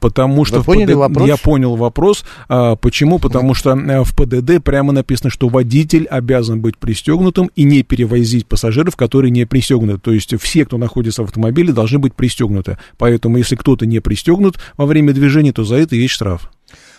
[0.00, 0.58] потому что...
[0.58, 0.98] Вы поняли ПД...
[0.98, 1.28] вопрос?
[1.28, 2.24] Я понял вопрос.
[2.48, 3.18] А, почему?
[3.18, 8.46] Потому что э, в ПДД прямо написано, что водитель обязан быть пристегнутым и не перевозить
[8.46, 10.00] пассажиров, которые не пристегнуты.
[10.00, 12.78] То есть все, кто находится в автомобиле, должны быть пристегнуты.
[12.98, 16.50] Поэтому если кто-то не пристегнут во время движения, то за это есть штраф.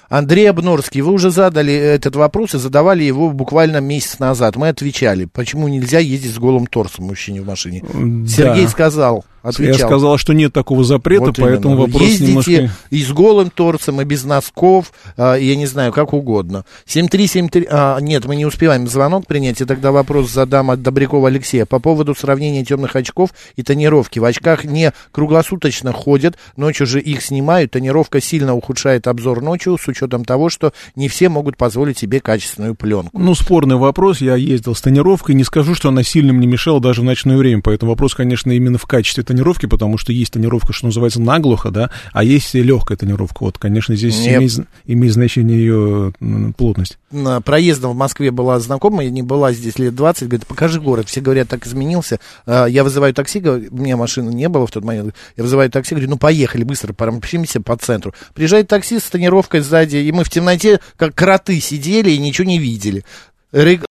[0.07, 4.55] Андрей Обнорский, вы уже задали этот вопрос и задавали его буквально месяц назад.
[4.55, 7.83] Мы отвечали, почему нельзя ездить с голым торсом мужчине в машине.
[7.83, 8.27] Да.
[8.27, 9.77] Сергей сказал, отвечал.
[9.77, 11.87] Я сказал, что нет такого запрета, вот поэтому именно.
[11.87, 12.71] вопрос Ездите немножко...
[12.89, 16.65] и с голым торцем, и без носков, а, я не знаю, как угодно.
[16.85, 17.67] 7373...
[17.69, 21.65] А, нет, мы не успеваем звонок принять, и тогда вопрос задам от Добрякова Алексея.
[21.65, 24.19] По поводу сравнения темных очков и тонировки.
[24.19, 27.71] В очках не круглосуточно ходят, ночью же их снимают.
[27.71, 32.75] Тонировка сильно ухудшает обзор ночью, с учетом того, что не все могут позволить себе качественную
[32.75, 33.17] пленку.
[33.19, 34.21] Ну, спорный вопрос.
[34.21, 35.35] Я ездил с тонировкой.
[35.35, 37.61] Не скажу, что она сильно мне мешала даже в ночное время.
[37.63, 39.34] Поэтому вопрос, конечно, именно в качестве тонировки,
[39.67, 43.43] потому что есть тонировка, что называется, наглухо, да, а есть легкая тонировка.
[43.43, 46.13] Вот, конечно, здесь имеет, имеет значение ее
[46.57, 46.97] плотность.
[47.43, 51.07] Проездом в Москве была знакомая, не была здесь лет 20, говорит, покажи город.
[51.07, 52.19] Все говорят, так изменился.
[52.45, 55.13] А, я вызываю такси, у меня машины не было в тот момент.
[55.37, 58.13] Я вызываю такси, говорю, ну поехали быстро, промчимся по центру.
[58.33, 62.59] Приезжает такси с тонировкой сзади, и мы в темноте, как кроты, сидели и ничего не
[62.59, 63.03] видели.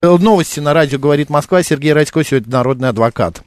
[0.02, 1.62] Новости на радио «Говорит Москва».
[1.62, 3.42] Сергей Радько, сегодня народный адвокат.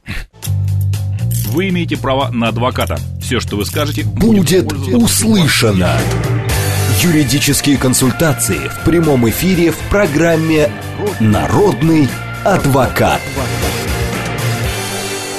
[1.58, 3.00] Вы имеете право на адвоката.
[3.20, 5.90] Все, что вы скажете, будет, будет услышано.
[7.02, 10.70] Юридические консультации в прямом эфире в программе
[11.20, 12.10] «Народный
[12.46, 13.20] адвокат».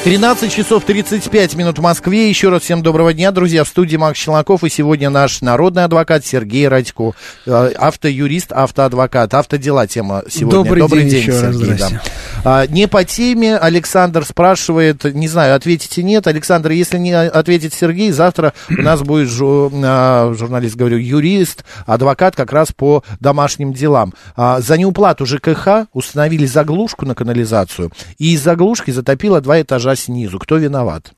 [0.02, 2.28] 13 часов 35 минут в Москве.
[2.28, 3.62] Еще раз всем доброго дня, друзья.
[3.62, 4.64] В студии Макс Челноков.
[4.64, 7.12] И сегодня наш народный адвокат Сергей Радько.
[7.46, 9.34] Э, Автоюрист, автоадвокат.
[9.34, 10.64] Автодела тема сегодня.
[10.64, 11.74] Добрый, добрый день, день, еще раз, Сергей.
[11.78, 12.02] да.
[12.44, 13.56] А, не по теме.
[13.56, 16.26] Александр спрашивает, не знаю, ответите нет.
[16.26, 22.36] Александр, если не ответит Сергей, завтра у нас будет жу- а, журналист, говорю, юрист, адвокат
[22.36, 24.14] как раз по домашним делам.
[24.36, 27.90] А, за неуплату ЖКХ установили заглушку на канализацию.
[28.18, 30.38] И из заглушки затопило два этажа снизу.
[30.38, 31.12] Кто виноват?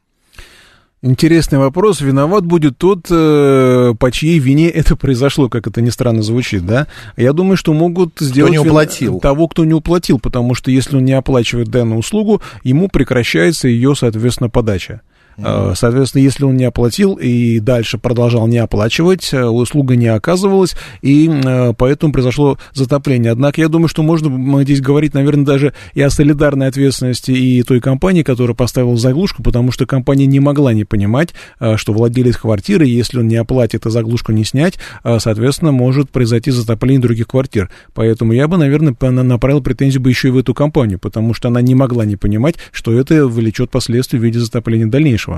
[1.02, 2.02] Интересный вопрос.
[2.02, 6.88] Виноват будет тот, э, по чьей вине это произошло, как это ни странно звучит, да?
[7.16, 8.52] Я думаю, что могут сделать...
[8.52, 9.18] не вин- уплатил.
[9.18, 13.94] Того, кто не уплатил, потому что если он не оплачивает данную услугу, ему прекращается ее,
[13.94, 15.00] соответственно, подача.
[15.42, 20.76] Э, Соответственно, если он не оплатил и дальше продолжал не оплачивать, э, услуга не оказывалась,
[21.02, 23.32] и э, поэтому произошло затопление.
[23.32, 27.80] Однако я думаю, что можно здесь говорить, наверное, даже и о солидарной ответственности и той
[27.80, 31.30] компании, которая поставила заглушку, потому что компания не могла не понимать,
[31.76, 37.00] что владелец квартиры, если он не оплатит и заглушку не снять, соответственно, может произойти затопление
[37.00, 37.70] других квартир.
[37.94, 41.60] Поэтому я бы, наверное, направил претензию бы еще и в эту компанию, потому что она
[41.60, 45.29] не могла не понимать, что это влечет последствия в виде затопления дальнейшего.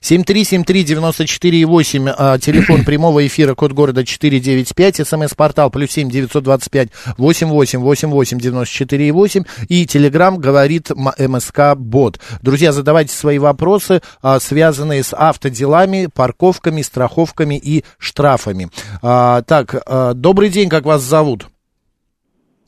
[0.00, 9.12] 7373948, а, телефон прямого эфира, код города 495, смс-портал плюс 7 925 88 88 94
[9.12, 12.20] 8 и телеграмм говорит МСК Бот.
[12.42, 18.68] Друзья, задавайте свои вопросы, а, связанные с автоделами, парковками, страховками и штрафами.
[19.02, 19.74] А, так,
[20.14, 21.48] добрый день, как вас зовут?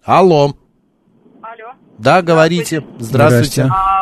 [0.05, 0.57] Алло.
[1.43, 1.75] Алло.
[1.99, 2.85] Да, говорите.
[2.99, 3.65] Здравствуйте.
[3.65, 3.98] У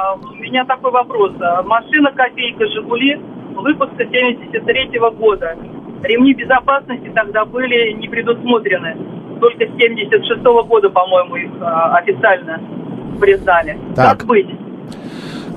[0.46, 1.32] меня такой вопрос.
[1.40, 3.20] А, Машина «Копейка Жигули»
[3.54, 5.56] выпуска 73 года.
[6.02, 8.96] Ремни безопасности тогда были не предусмотрены.
[9.40, 12.60] Только с 76 года, по-моему, их а, официально
[13.20, 13.78] признали.
[13.94, 14.18] Так.
[14.18, 14.48] Как быть?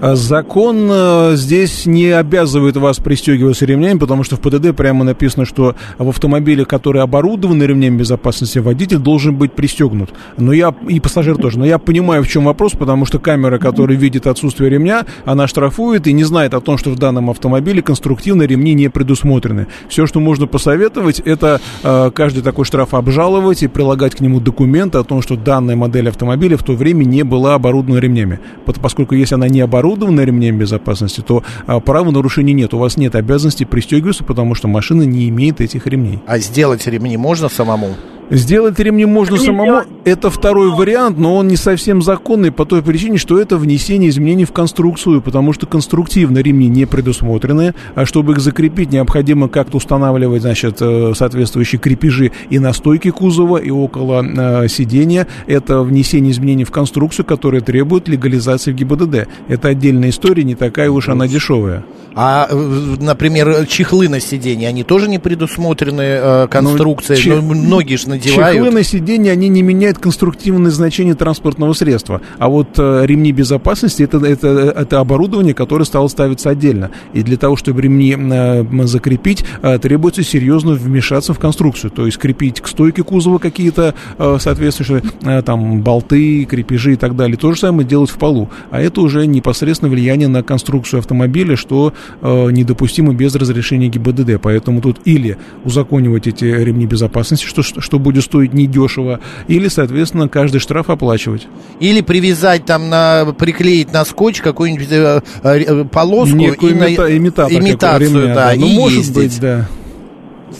[0.01, 5.45] А Закон э, здесь не обязывает вас пристегиваться ремнями, потому что в ПДД прямо написано,
[5.45, 10.11] что в автомобилях, которые оборудованы ремнем безопасности, водитель должен быть пристегнут.
[10.37, 11.59] Но я и пассажир тоже.
[11.59, 16.07] Но я понимаю, в чем вопрос, потому что камера, которая видит отсутствие ремня, она штрафует
[16.07, 19.67] и не знает о том, что в данном автомобиле конструктивно ремни не предусмотрены.
[19.89, 24.97] Все, что можно посоветовать, это э, каждый такой штраф обжаловать и прилагать к нему документы
[24.97, 28.39] о том, что данная модель автомобиля в то время не была оборудована ремнями.
[28.81, 32.73] Поскольку если она не оборудована ремнем безопасности, то а, правонарушений нет.
[32.73, 36.19] У вас нет обязанности пристегиваться, потому что машина не имеет этих ремней.
[36.27, 37.95] А сделать ремни можно самому?
[38.29, 39.81] Сделать ремни можно самому.
[40.05, 44.45] Это второй вариант, но он не совсем законный по той причине, что это внесение изменений
[44.45, 50.41] в конструкцию, потому что конструктивно ремни не предусмотрены, а чтобы их закрепить, необходимо как-то устанавливать,
[50.43, 55.27] значит, э, соответствующие крепежи и на стойке кузова, и около э, сидения.
[55.47, 59.27] Это внесение изменений в конструкцию, которая требует легализации в ГИБДД.
[59.47, 61.83] Это отдельная история, не такая уж она дешевая.
[62.15, 67.19] А, э, например, чехлы на сиденье, они тоже не предусмотрены э, конструкцией?
[67.21, 68.55] че- Ну, многие же надевают.
[68.55, 72.21] Чехлы на сиденье, они не меняют конструктивное значение транспортного средства.
[72.37, 76.91] А вот э, ремни безопасности это, это, это оборудование, которое стало ставиться отдельно.
[77.13, 81.91] И для того, чтобы ремни э, закрепить, э, требуется серьезно вмешаться в конструкцию.
[81.91, 87.15] То есть крепить к стойке кузова какие-то э, соответствующие э, там болты, крепежи и так
[87.15, 87.37] далее.
[87.37, 88.49] То же самое делать в полу.
[88.71, 94.41] А это уже непосредственно влияние на конструкцию автомобиля, что э, недопустимо без разрешения ГИБДД.
[94.41, 100.59] Поэтому тут или узаконивать эти ремни безопасности, что, что будет стоить недешево, или, соответственно, каждый
[100.59, 101.47] штраф оплачивать.
[101.79, 107.77] Или привязать там, на, приклеить на скотч какую-нибудь э, э, полоску Некую и имита- имитацию,
[107.77, 108.53] какой- ремня, да, да.
[108.55, 109.15] и Ну, может ездить.
[109.15, 109.67] быть, да.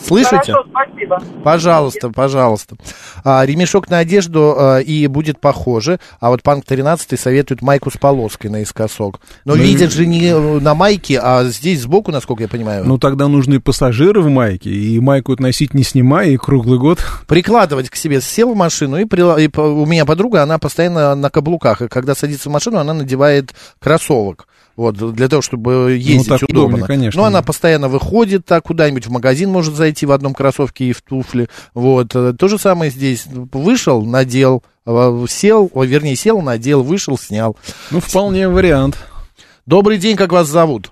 [0.05, 0.35] Слышите?
[0.53, 1.23] Хорошо, спасибо.
[1.43, 2.75] Пожалуйста, пожалуйста.
[3.23, 7.97] А, ремешок на одежду а, и будет похоже, а вот панк 13 советует майку с
[7.97, 9.19] полоской наискосок.
[9.45, 12.85] Но Ну, видят же не э, на майке, а здесь сбоку, насколько я понимаю.
[12.85, 16.99] Ну, тогда нужны пассажиры в майке, и майку носить не снимая, и круглый год.
[17.27, 21.29] Прикладывать к себе, сел в машину, и, прила- и у меня подруга, она постоянно на
[21.29, 24.47] каблуках, и когда садится в машину, она надевает кроссовок.
[24.79, 26.67] Вот, для того, чтобы ездить Ну, так удобно.
[26.77, 27.19] удобнее, конечно.
[27.21, 31.01] Но она постоянно выходит так куда-нибудь в магазин, может зайти в одном кроссовке и в
[31.01, 31.47] туфле.
[31.73, 32.15] Вот.
[32.15, 33.27] э, То же самое здесь.
[33.51, 37.57] Вышел, надел, э, сел, ой, вернее, сел, надел, вышел, снял.
[37.91, 38.95] Ну, вполне вариант.
[39.65, 40.91] Добрый день, как вас зовут?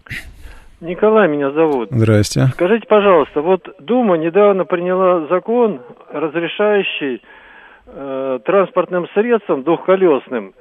[0.82, 1.88] Николай меня зовут.
[1.90, 2.48] Здрасте.
[2.56, 5.80] Скажите, пожалуйста, вот Дума недавно приняла закон,
[6.12, 7.22] разрешающий
[7.86, 10.54] э, транспортным средствам двухколесным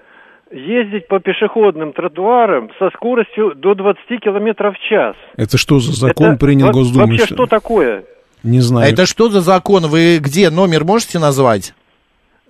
[0.51, 5.17] ездить по пешеходным тротуарам со скоростью до 20 километров в час.
[5.37, 7.19] Это что за закон Это принял во- Госдумой?
[7.19, 8.05] Вообще, что такое?
[8.43, 8.93] Не А знаю.
[8.93, 9.87] это что за закон?
[9.87, 10.51] Вы где?
[10.51, 11.75] Номер можете назвать?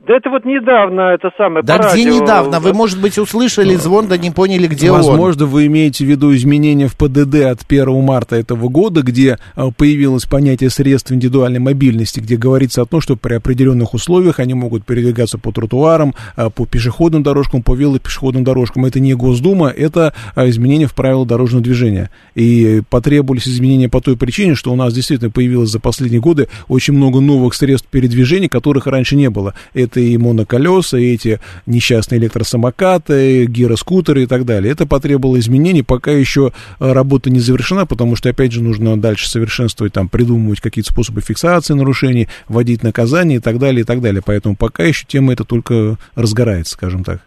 [0.07, 2.61] Да это вот недавно это самое Да где радио- недавно?
[2.61, 4.99] Вы, может быть, услышали звон, да не поняли, где он.
[4.99, 9.73] Возможно, вы имеете в виду изменения в ПДД от 1 марта этого года, где а,
[9.73, 14.85] появилось понятие средств индивидуальной мобильности, где говорится о том, что при определенных условиях они могут
[14.85, 18.85] передвигаться по тротуарам, а, по пешеходным дорожкам, по велопешеходным дорожкам.
[18.85, 22.11] Это не Госдума, это а, изменения в правила дорожного движения.
[22.37, 26.95] И потребовались изменения по той причине, что у нас действительно появилось за последние годы очень
[26.95, 29.55] много новых средств передвижения, которых раньше не было.
[29.75, 34.73] Это и моноколеса, и эти несчастные электросамокаты, гироскутеры и так далее.
[34.73, 39.29] Это потребовало изменений, пока еще э, работа не завершена, потому что, опять же, нужно дальше
[39.29, 44.23] совершенствовать, там, придумывать какие-то способы фиксации нарушений, вводить наказания и так далее, и так далее.
[44.25, 47.21] Поэтому пока еще тема эта только разгорается, скажем так.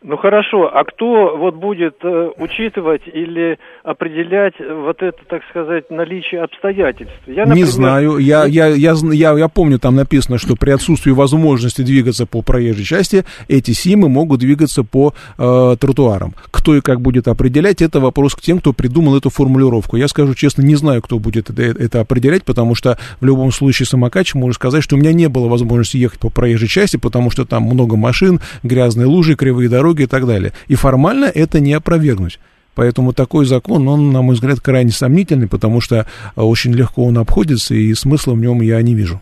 [0.00, 6.42] Ну хорошо, а кто вот будет э, учитывать или определять вот это, так сказать, наличие
[6.42, 7.18] обстоятельств?
[7.26, 11.82] Я, Не знаю, я, я, я, я, я помню, там написано, что при отсутствии возможности
[11.82, 16.34] двигаться по проезжей части, эти СИМы могут двигаться по э, тротуарам.
[16.52, 19.96] Кто и как будет определять, это вопрос к тем, кто придумал эту формулировку.
[19.96, 23.86] Я скажу честно, не знаю, кто будет это, это определять, потому что в любом случае
[23.86, 27.44] самокатчик может сказать, что у меня не было возможности ехать по проезжей части, потому что
[27.44, 30.52] там много машин, грязные лужи, кривые дороги и так далее.
[30.66, 32.38] И формально это не опровергнуть.
[32.74, 37.18] Поэтому такой закон, он, на мой взгляд, крайне сомнительный, потому что а, очень легко он
[37.18, 39.20] обходится, и смысла в нем я не вижу.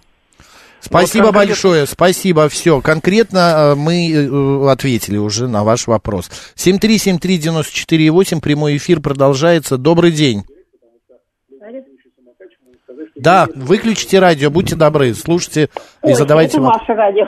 [0.81, 2.81] Спасибо большое, спасибо, все.
[2.81, 6.31] Конкретно э, мы э, ответили уже на ваш вопрос.
[6.57, 9.79] 7373948, прямой эфир продолжается.
[9.79, 10.45] Добрый день.
[13.17, 15.71] Да, выключите радио, будьте добры, слушайте
[16.05, 17.25] и Ой, задавайте это ваше радио.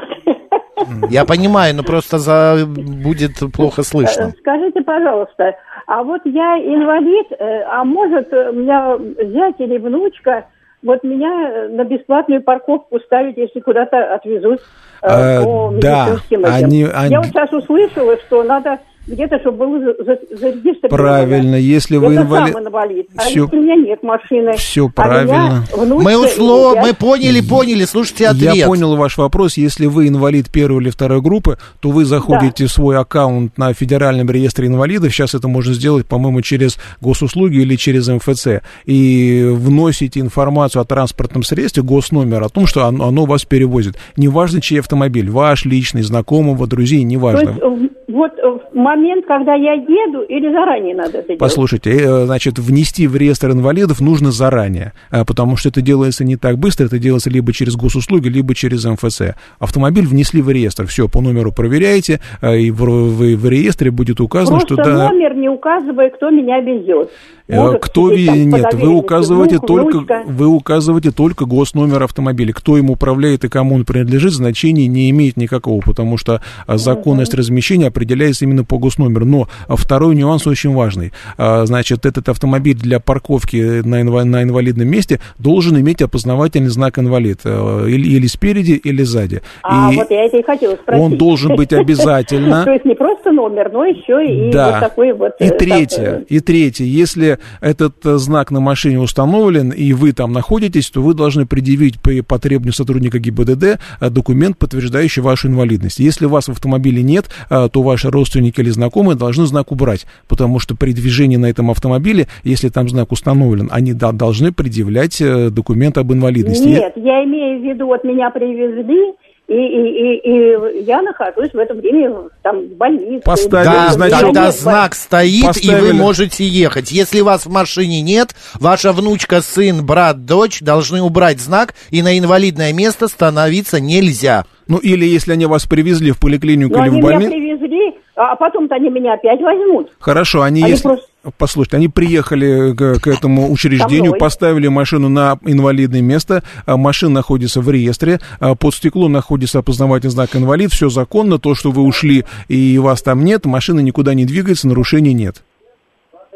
[1.11, 2.57] Я понимаю, но просто за...
[2.67, 4.23] будет плохо слышно.
[4.25, 5.55] Э, Скажите, пожалуйста,
[5.87, 8.97] а вот я инвалид, э, а может э, у меня
[9.33, 10.47] зять или внучка
[10.83, 14.61] вот меня на бесплатную парковку ставить, если куда-то отвезут
[15.03, 16.64] Э, по да, медицинским этим?
[16.67, 20.88] они- они- Я вот сейчас услышала, что надо где-то, чтобы был за- за- зарегистрировано.
[20.88, 23.09] Правильно, если вы инвалид- сам инвалид.
[23.16, 24.53] А Всё- если у меня нет машины?
[24.57, 24.92] всё а меня
[25.27, 25.64] правильно.
[25.77, 26.77] внучка Мы услов...
[26.81, 28.55] мы поняли, поняли, слушайте ответ.
[28.55, 29.57] Я понял ваш вопрос.
[29.57, 34.31] Если вы инвалид первой или второй группы, то вы заходите в свой аккаунт на Федеральном
[34.31, 35.12] реестре инвалидов.
[35.12, 38.62] Сейчас это можно сделать, по-моему, через госуслуги или через МФЦ.
[38.87, 43.97] И вносите информацию о транспортном средстве, госномер, о том, что оно, оно вас перевозит.
[44.16, 47.49] Неважно, чей автомобиль, ваш личный, знакомого, друзей, То неважно.
[47.51, 51.38] есть э, вот э, в момент, когда я еду, или заранее надо это делать?
[51.40, 56.37] Послушайте, э, значит, внести в реестр инвалидов нужно заранее, э, потому что это делается не
[56.37, 59.35] так быстро, это делается либо через госуслуги, либо через МФЦ.
[59.59, 64.59] Автомобиль внесли в реестр, все, по номеру проверяете, и в, в- в реестре будет указано,
[64.61, 67.11] Просто что да, номер не указывает, кто меня везет.
[67.49, 70.23] Может, кто сидеть там нет, вы указываете внук, только внучка.
[70.27, 75.38] вы указываете только госномер автомобиля, кто им управляет и кому он принадлежит, значения не имеет
[75.38, 79.26] никакого, потому что законность размещения определяется именно по госномеру.
[79.26, 81.12] Но а, второй нюанс очень важный.
[81.37, 86.98] А, Значит, этот автомобиль для парковки на, инва- на инвалидном месте должен иметь опознавательный знак
[86.98, 89.42] инвалид э, или, или спереди, или сзади.
[89.62, 91.02] А И вот я это и хотела спросить.
[91.04, 92.64] он должен быть обязательно.
[92.64, 95.32] То есть не просто номер, но еще и вот такой вот...
[95.40, 100.32] И э, третье, и третье, если этот э, знак на машине установлен, и вы там
[100.32, 103.64] находитесь, то вы должны предъявить по, требованию сотрудника ГИБДД
[104.00, 105.98] э, документ, подтверждающий вашу инвалидность.
[105.98, 110.59] Если у вас в автомобиле нет, то ваши родственники или знакомые должны знак убрать, потому
[110.59, 115.98] что при движении на этом автомобиле, если там знак установлен, они должны предъявлять э, документ
[115.98, 116.68] об инвалидности.
[116.68, 119.14] Нет, я имею в виду, вот меня привезли,
[119.48, 123.22] и, и, и, и я нахожусь в это время там в больнице.
[123.24, 124.20] Поставили Да, значок.
[124.20, 125.92] тогда знак стоит, и вы Поставили.
[125.92, 126.92] можете ехать.
[126.92, 132.18] Если вас в машине нет, ваша внучка, сын, брат, дочь должны убрать знак, и на
[132.18, 134.44] инвалидное место становиться нельзя.
[134.66, 137.32] Ну или если они вас привезли в поликлинику Но или они в меня больницу.
[137.32, 139.90] привезли, а потом-то они меня опять возьмут.
[139.98, 140.82] Хорошо, они, Они если...
[140.88, 141.06] просто-
[141.37, 147.61] Послушайте, они приехали к, к этому учреждению, поставили машину на инвалидное место, а машина находится
[147.61, 152.25] в реестре, а под стеклом находится опознавательный знак инвалид, все законно, то, что вы ушли
[152.49, 155.43] и вас там нет, машина никуда не двигается, нарушений нет.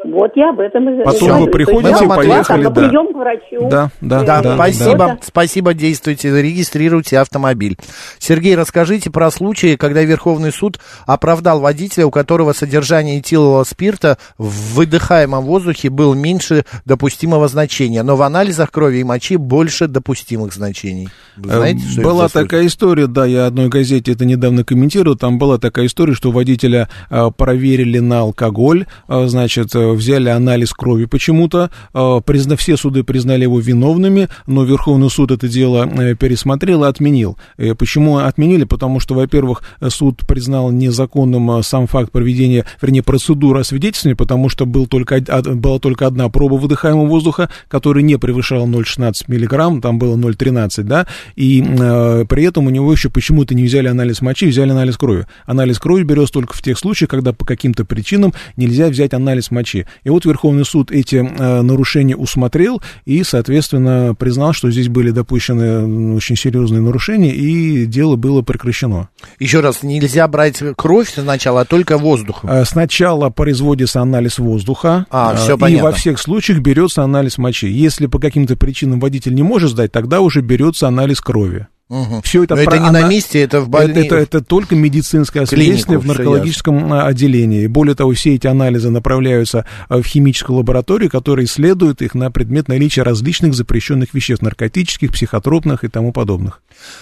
[0.03, 1.45] Вот я об этом и Потом говорю.
[1.45, 2.81] вы приходите, я поехали, могла да.
[2.81, 3.69] на прием к врачу.
[3.69, 5.17] Да, да, Э, Да, да, спасибо, да.
[5.21, 7.77] спасибо, действуйте, регистрируйте автомобиль.
[8.19, 14.75] Сергей, расскажите про случаи, когда Верховный суд оправдал водителя, у которого содержание этилового спирта в
[14.75, 21.09] выдыхаемом воздухе было меньше допустимого значения, но в анализах крови и мочи больше допустимых значений.
[21.37, 22.43] Вы знаете, что это была случай?
[22.43, 26.89] такая история, да, я одной газете это недавно комментировал, там была такая история, что водителя
[27.09, 33.03] э, проверили на алкоголь, э, значит, э, взяли анализ крови почему-то, э, призна, все суды
[33.03, 37.37] признали его виновными, но Верховный суд это дело э, пересмотрел и отменил.
[37.57, 38.63] Э, почему отменили?
[38.63, 44.65] Потому что, во-первых, суд признал незаконным э, сам факт проведения, вернее, процедуры освидетельствования, потому что
[44.65, 50.15] был только, была только одна проба выдыхаемого воздуха, который не превышал 0,16 миллиграмм, там было
[50.15, 54.71] 0,13, да, и э, при этом у него еще почему-то не взяли анализ мочи, взяли
[54.71, 55.25] анализ крови.
[55.45, 59.82] Анализ крови берется только в тех случаях, когда по каким-то причинам нельзя взять анализ мочи.
[60.03, 66.15] И вот Верховный суд эти э, нарушения усмотрел и, соответственно, признал, что здесь были допущены
[66.15, 69.09] очень серьезные нарушения, и дело было прекращено.
[69.39, 72.39] Еще раз, нельзя брать кровь сначала, а только воздух.
[72.43, 75.89] Э, Сначала производится анализ воздуха, А, э, всё и понятно.
[75.89, 77.67] во всех случаях берется анализ мочи.
[77.67, 81.67] Если по каким-то причинам водитель не может сдать, тогда уже берется анализ крови.
[81.89, 82.21] Мгм.
[82.23, 84.05] Все это, Но это про- не на ана- месте, это в это, больнице.
[84.07, 87.67] это, это только медицинское Клинику, освидетельствование в наркологическом а, отделении.
[87.67, 92.67] Более того, все эти анализы направляются а, в химическую лабораторию, которая исследует их на предмет
[92.69, 96.61] наличия различных запрещенных веществ, наркотических, психотропных и тому подобных.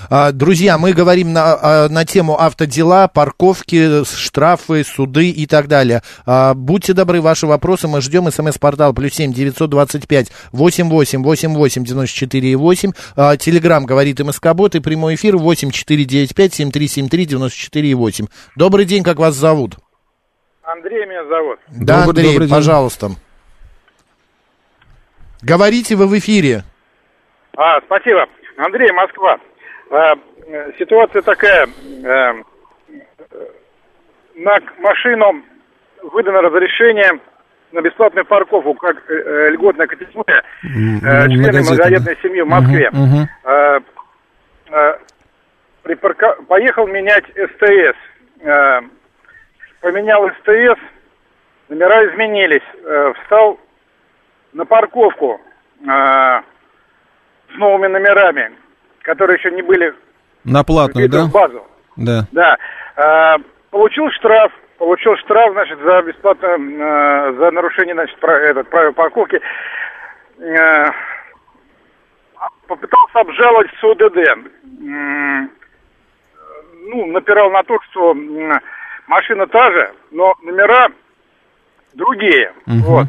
[0.09, 6.01] А, Друзья, мы говорим на, на тему автодела, парковки, штрафы, суды и так далее.
[6.55, 8.29] Будьте добры, ваши вопросы мы ждем.
[8.31, 12.91] СМС-портал плюс семь девятьсот двадцать пять восемь восемь восемь восемь девяносто четыре восемь.
[13.15, 17.57] Телеграмм говорит МСК-бот и прямой эфир восемь четыре девять пять семь три семь три девяносто
[17.57, 18.27] четыре и восемь.
[18.55, 19.75] Добрый день, как вас зовут?
[20.63, 21.59] Андрей меня зовут.
[21.67, 23.09] Да, Андрей, пожалуйста.
[25.41, 26.63] Говорите вы в эфире.
[27.57, 28.27] А, спасибо.
[28.57, 29.37] Андрей, Москва.
[29.89, 30.13] А,
[30.47, 31.67] э, ситуация такая.
[31.67, 32.33] э, э,
[34.35, 35.43] на машину
[36.13, 37.19] выдано разрешение
[37.71, 42.89] на бесплатную парковку, как э, льготная категория, э, члены многодетной семьи в Москве.
[42.91, 43.27] Мгм.
[43.43, 43.79] Э, э,
[45.83, 47.97] припарка- Поехал менять СТС.
[48.41, 48.81] Э,
[49.81, 50.79] Поменял СТС,
[51.69, 52.61] номера изменились.
[52.83, 53.59] Э, Встал
[54.53, 55.41] на парковку
[55.81, 58.51] э, с новыми номерами,
[59.01, 59.93] которые еще не были
[60.43, 61.23] На платную, да?
[61.25, 61.65] в базу.
[61.97, 62.27] Да.
[62.31, 62.57] Да.
[62.95, 63.37] Э,
[63.71, 69.41] получил штраф, получил штраф, значит, за бесплатно, э, за нарушение, значит, про- этот, правил парковки.
[72.71, 74.17] Попытался обжаловать в СУДД.
[76.87, 78.15] Ну, напирал на то, что
[79.07, 80.87] машина та же, но номера
[81.93, 82.53] другие.
[82.65, 83.07] Вот.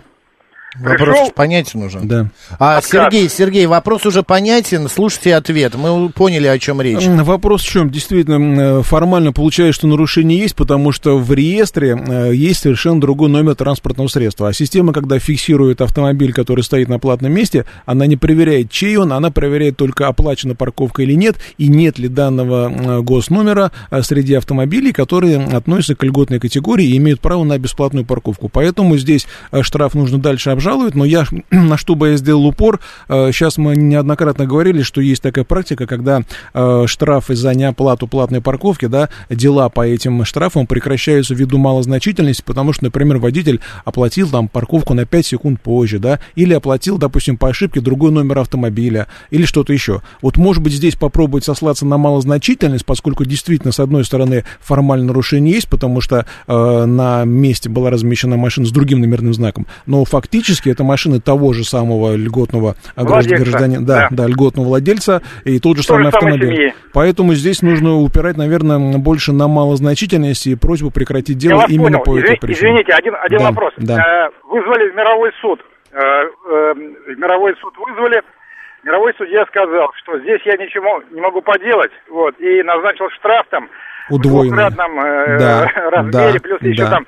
[0.78, 2.00] Вопрос Пришел- понятен уже.
[2.00, 2.30] Да.
[2.58, 3.10] А, Отказ.
[3.10, 4.88] Сергей, Сергей, вопрос уже понятен.
[4.88, 5.74] Слушайте ответ.
[5.74, 7.04] Мы поняли, о чем речь.
[7.06, 7.90] Вопрос в чем?
[7.90, 13.28] Действительно, э, формально получается, что нарушение есть, потому что в реестре э, есть совершенно другой
[13.28, 14.48] номер транспортного средства.
[14.48, 19.12] А система, когда фиксирует автомобиль, который стоит на платном месте, она не проверяет, чей он,
[19.12, 24.92] она проверяет только оплачена парковка или нет, и нет ли данного э, госномера среди автомобилей,
[24.92, 28.48] которые относятся к льготной категории и имеют право на бесплатную парковку.
[28.48, 29.26] Поэтому здесь
[29.60, 33.74] штраф нужно дальше обжаловать, но я, на что бы я сделал упор, э, сейчас мы
[33.74, 36.22] неоднократно говорили, что есть такая практика, когда
[36.54, 42.72] э, штрафы за неоплату платной парковки, да, дела по этим штрафам прекращаются ввиду малозначительности, потому
[42.72, 47.48] что, например, водитель оплатил там парковку на 5 секунд позже, да, или оплатил, допустим, по
[47.48, 50.00] ошибке другой номер автомобиля, или что-то еще.
[50.20, 55.54] Вот, может быть, здесь попробовать сослаться на малозначительность, поскольку действительно, с одной стороны, формально нарушение
[55.54, 60.51] есть, потому что э, на месте была размещена машина с другим номерным знаком, но фактически
[60.70, 64.24] это машины того же самого льготного э, Владельца, гражданина, да, да.
[64.24, 66.54] да, льготного владельца и тот же самый же автомобиль.
[66.54, 66.74] семьи.
[66.92, 72.04] Поэтому здесь нужно упирать, наверное, больше на малозначительность и просьбу прекратить дело именно понял.
[72.04, 72.70] по этой Изви- причине.
[72.70, 73.72] Извините, один, один Да, вопрос.
[73.78, 74.28] да.
[74.28, 75.60] Э, вызвали в мировой суд.
[75.92, 78.22] Э, э, в мировой суд вызвали.
[78.84, 81.92] Мировой судья сказал, что здесь я ничего не могу поделать.
[82.10, 83.68] Вот, и назначил штраф там
[84.10, 84.48] в Удвоенный.
[84.56, 86.90] двухкратном э, Да, размере, да, плюс еще да.
[86.90, 87.06] там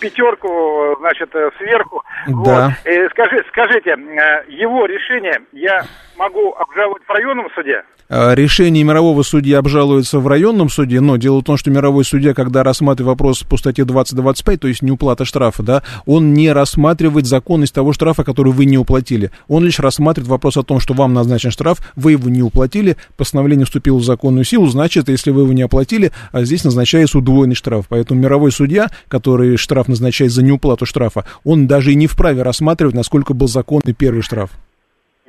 [0.00, 2.02] пятерку, значит, э, сверху.
[2.26, 2.32] Да.
[2.34, 2.72] Вот.
[2.84, 5.84] И скажи, скажите, э, его решение я
[6.18, 7.82] могу обжаловать в районном суде?
[8.08, 12.34] Э, Решение мирового судьи обжалуется в районном суде, но дело в том, что мировой судья,
[12.34, 17.74] когда рассматривает вопрос по статье 2025, то есть неуплата штрафа, да, он не рассматривает законность
[17.74, 19.30] того штрафа, который вы не уплатили.
[19.48, 23.66] Он лишь рассматривает вопрос о том, что вам назначен штраф, вы его не уплатили, постановление
[23.66, 27.86] вступило в законную силу, значит, если вы его не оплатили, а здесь назначается удвоенный штраф.
[27.88, 32.94] Поэтому мировой судья, который штраф назначает за неуплату штрафа, он даже и не вправе рассматривать,
[32.94, 34.50] насколько был законный первый штраф.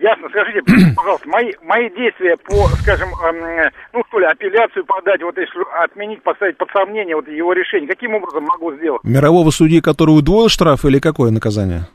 [0.08, 0.30] Ясно.
[0.30, 0.62] Скажите,
[0.95, 6.24] пожалуйста, мои, мои действия по, скажем, эм, ну что ли, апелляцию подать, вот если отменить,
[6.24, 9.03] поставить под сомнение вот его решение, каким образом могу сделать?
[9.03, 11.88] Мирового судьи, который удвоил штраф или какое наказание?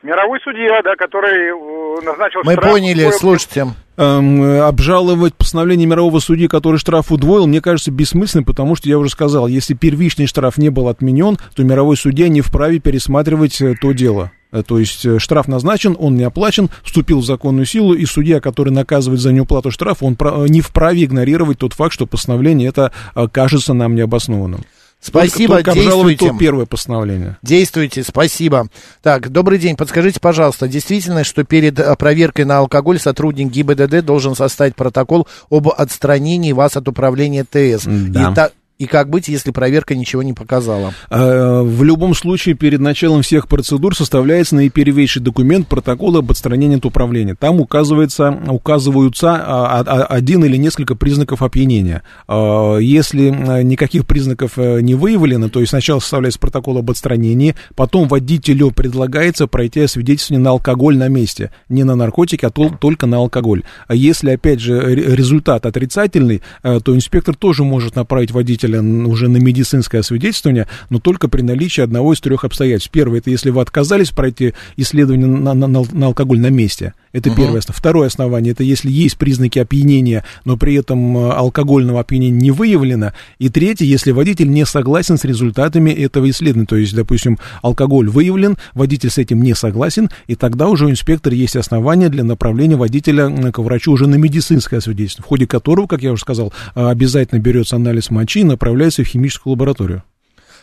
[0.00, 3.66] мировой судья, да, который э, назначил Мы штраф, поняли, удвоил- слушайте.
[3.96, 9.10] Эм, обжаловать постановление мирового судьи, который штраф удвоил, мне кажется бессмысленно, потому что я уже
[9.10, 13.90] сказал, если первичный штраф не был отменен, то мировой судья не вправе пересматривать э, то
[13.90, 14.30] дело.
[14.50, 18.40] Э, То есть э, штраф назначен, он не оплачен, вступил в законную силу, и судья,
[18.40, 22.92] который наказывает за неуплату штрафа, он э, не вправе игнорировать тот факт, что постановление это
[23.32, 24.64] кажется нам необоснованным.
[25.00, 26.28] Спасибо, только, только действуйте.
[26.28, 27.36] то первое постановление.
[27.42, 28.66] Действуйте, спасибо.
[29.00, 29.76] Так, добрый день.
[29.76, 36.50] Подскажите, пожалуйста, действительно, что перед проверкой на алкоголь сотрудник ГИБДД должен составить протокол об отстранении
[36.50, 37.84] вас от управления ТС?
[37.86, 38.32] Да.
[38.32, 40.94] И, та- и как быть, если проверка ничего не показала?
[41.10, 46.86] Э, В любом случае, перед началом всех процедур составляется наипервейший документ протокола об отстранении от
[46.86, 47.34] управления.
[47.34, 52.02] Там указывается, указываются а, а, один или несколько признаков опьянения.
[52.28, 58.06] Э, Если э, никаких признаков не выявлено, то есть сначала составляется протокол об отстранении, потом
[58.06, 61.50] водителю предлагается пройти освидетельствование на алкоголь на месте.
[61.68, 63.64] Не на наркотики, а тол- только на алкоголь.
[63.88, 69.28] А если, опять же, ре- результат отрицательный, то инспектор тоже может направить водителя н- уже
[69.28, 72.90] на медицинское освидетельствование, но только при наличии одного из трех обстоятельств.
[72.92, 76.94] Первое, это если вы отказались пройти исследование на, на- на- на алкоголь на месте.
[77.12, 77.36] Это Мгм.
[77.36, 77.58] первое.
[77.60, 77.78] основание.
[77.78, 83.12] Второе основание, это если есть признаки опьянения, но при этом э, алкогольного опьянения не выявлено.
[83.38, 86.66] И третье, если водитель не согласен с результатами этого исследования.
[86.66, 91.34] То есть, допустим, алкоголь выявлен, водитель с этим не согласен, и тогда уже у инспектора
[91.34, 96.02] есть основания для направления водителя к врачу уже на медицинское свидетельство, в ходе которого, как
[96.02, 100.02] я уже сказал, э, обязательно берется анализ мочи и направляется в химическую лабораторию.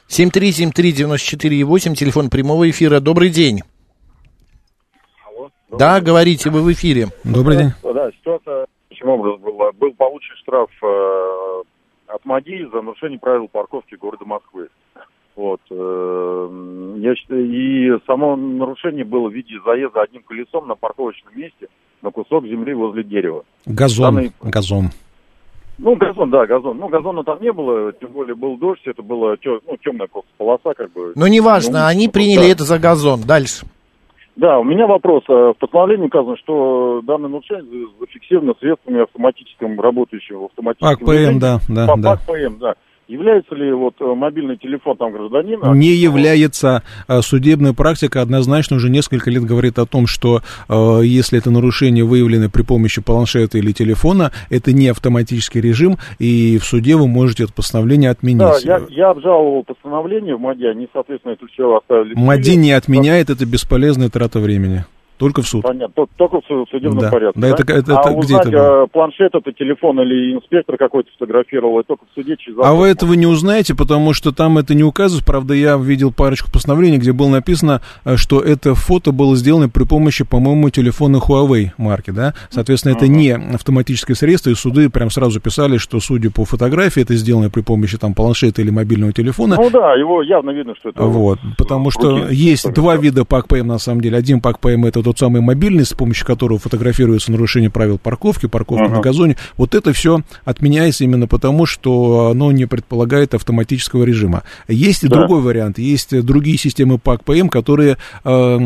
[0.10, 3.00] 7373948, телефон прямого эфира.
[3.00, 3.62] Добрый день.
[5.72, 7.08] Да, говорите, вы в эфире.
[7.24, 7.70] Добрый день.
[7.84, 9.72] Да, ситуация таким образом была.
[9.74, 11.64] Был получен штраф э,
[12.08, 14.68] от МАГИ за нарушение правил парковки города Москвы.
[15.36, 15.60] Вот.
[15.70, 21.68] э, я считаю, и само нарушение было в виде заезда одним колесом на парковочном месте
[22.02, 23.44] на кусок земли возле дерева.
[23.66, 24.16] Газон.
[24.16, 24.92] Данный- Газон.
[25.78, 26.78] Ну, газон, да, газон.
[26.78, 30.30] Ну, газона там не было, тем более был дождь, это была тё- ну, темная просто
[30.38, 31.12] полоса, как бы.
[31.16, 32.14] Ну, неважно, Ну, они да.
[32.14, 33.22] приняли это за газон.
[33.28, 33.66] Дальше.
[34.38, 35.24] Да, у меня вопрос.
[35.30, 41.06] Э, В постановлении указано, что данное нарушение за- зафиксировано средствами автоматическим работающим в автоматическом ПАК
[41.06, 42.12] ПМ, да, да, По- да.
[42.12, 42.76] ПАК ПМ, да.
[43.08, 45.74] Является ли вот э, мобильный телефон там гражданина?
[45.74, 51.38] Не является э, судебная практика однозначно уже несколько лет говорит о том, что э, если
[51.38, 56.96] это нарушение выявлено при помощи планшета или телефона, это не автоматический режим, и в суде
[56.96, 58.40] вы можете это постановление отменить.
[58.40, 62.16] Да, я, я обжаловал постановление в МАДИ, они, соответственно, это все оставили.
[62.16, 64.84] МАДИ не отменяет, это бесполезная трата времени.
[65.18, 65.62] Только в суд.
[65.64, 67.10] Понятно, Тол- только в су- судебном Да.
[67.10, 67.40] порядке.
[67.40, 68.84] Да, это- это- а это где узнать, это было?
[68.84, 72.88] э, планшет это телефон или инспектор какой-то фотографировал, это только в суде через А вы
[72.88, 75.26] этого не узнаете, потому что там это не указывается.
[75.26, 79.86] Правда, я видел парочку постановлений, где было написано, э, что это фото было сделано при
[79.86, 82.34] помощи, по-моему, телефона Huawei марки, да?
[82.50, 87.16] Соответственно, это не автоматическое средство, и суды прям сразу писали, что, судя по фотографии, это
[87.16, 89.56] сделано при помощи там планшета или мобильного телефона.
[89.58, 91.04] Ну да, его явно видно, что это...
[91.04, 94.18] Вот, потому что есть два вида ПАК-ПМ, на самом деле.
[94.18, 98.96] Один ПАК-ПМ это тот самый мобильный, с помощью которого фотографируется нарушение правил парковки, парковка Ага.
[98.96, 99.38] на газоне.
[99.56, 104.44] Вот это все отменяется именно потому, что оно не предполагает автоматического режима.
[104.68, 105.18] Есть и Да.
[105.20, 105.78] другой вариант.
[105.80, 108.58] Есть другие системы ПАК-ПМ, которые э,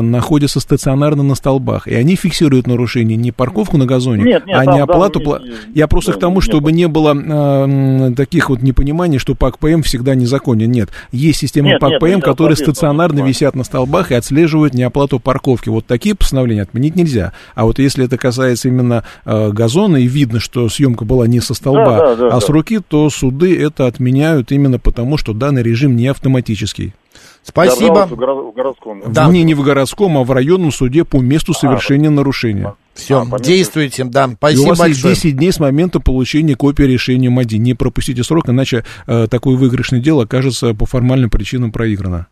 [0.00, 1.86] находятся стационарно на столбах.
[1.88, 5.20] И они фиксируют нарушение не парковку на газоне, Нет, нет, а там, не да, оплату.
[5.20, 5.40] есть- пла-
[5.74, 10.14] Я просто да, к тому, чтобы не было э, таких вот непониманий, что ПАК-ПМ всегда
[10.14, 10.70] незаконен.
[10.70, 10.90] Нет.
[11.12, 15.68] Есть системы ПАК-ПМ, которые стационарно висят на столбах и отслеживают неоплату парковки.
[15.68, 17.32] Вот такие постановления отменить нельзя.
[17.54, 21.54] А вот если это касается именно э, газона и видно, что съемка была не со
[21.54, 25.62] столба, Да, да, да, а с руки, то суды это отменяют именно потому, что данный
[25.62, 26.94] режим не автоматический.
[27.42, 28.06] Спасибо.
[28.06, 29.02] В горо- в городском.
[29.06, 29.28] Да.
[29.28, 32.74] Не, не в городском, а в районном суде по месту совершения нарушения.
[32.94, 34.26] Все, действуйте, да.
[34.26, 35.10] И Спасибо у вас большое.
[35.10, 37.56] есть 10 дней с момента получения копии решения МАДИ.
[37.56, 42.28] Не пропустите срок, иначе э, такое выигрышное дело окажется по формальным причинам проиграно.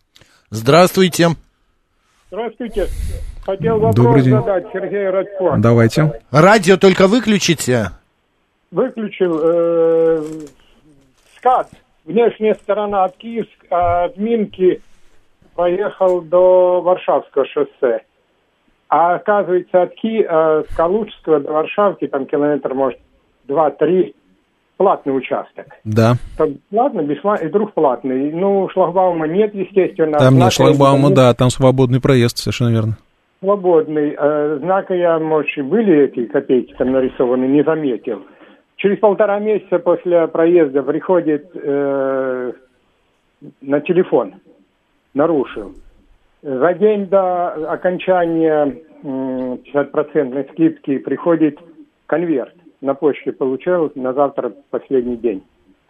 [0.49, 1.35] Здравствуйте.
[2.33, 2.87] Здравствуйте.
[3.45, 4.33] Хотел вопрос Добрый день.
[4.33, 5.55] задать Сергею Радько.
[5.59, 6.19] Давайте.
[6.31, 7.91] Радио только выключите.
[8.71, 10.23] Выключил э,
[11.37, 11.69] скат.
[12.05, 14.81] Внешняя сторона от Киевск, а от Минки
[15.53, 18.01] поехал до Варшавского шоссе.
[18.89, 22.99] А оказывается, от Ки, э, с Калужского до Варшавки, там километр, может,
[23.43, 24.15] два-три,
[24.77, 25.67] платный участок.
[25.83, 26.13] Да.
[26.37, 28.31] Там платно, бесплатно, и вдруг платный.
[28.31, 30.17] Ну, шлагбаума нет, естественно.
[30.17, 31.15] Там нет шлагбаума, нет.
[31.15, 32.97] да, там свободный проезд, совершенно верно.
[33.39, 34.15] свободный.
[34.17, 38.23] Э, знака я, может, были эти копейки там нарисованы, не заметил.
[38.77, 42.51] Через полтора месяца после проезда приходит э,
[43.61, 44.35] на телефон,
[45.13, 45.73] нарушил.
[46.41, 51.57] За день до окончания м, 50% скидки приходит
[52.07, 52.53] конверт.
[52.83, 55.41] На почте получил, на завтра последний день.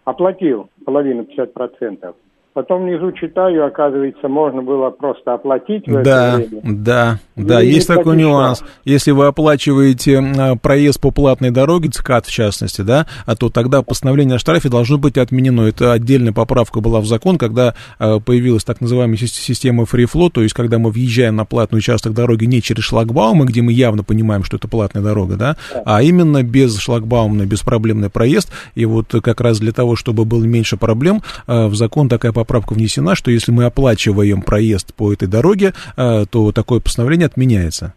[0.06, 2.14] Оплатил половину 50%.
[2.54, 6.62] Потом внизу читаю, оказывается, можно было просто оплатить в Да, это время.
[6.64, 8.64] да, да, Или есть не такой платить нюанс.
[8.86, 13.82] Если вы оплачиваете а, проезд по платной дороге, ЦКАД в частности, да, а то тогда
[13.82, 15.62] постановление о штрафе должно быть отменено.
[15.62, 20.44] Это отдельная поправка была в закон, когда а, появилась так называемая сис- система Flow, то
[20.44, 24.44] есть когда мы въезжаем на платный участок дороги не через шлагбаумы, где мы явно понимаем,
[24.44, 28.52] что это платная дорога, да, а именно без шлагбаумный, беспроблемный проезд.
[28.76, 32.43] И вот как раз для того, чтобы было меньше проблем, а, в закон такая поправка
[32.72, 37.94] внесена, что если мы оплачиваем проезд по этой дороге, а, то такое постановление отменяется.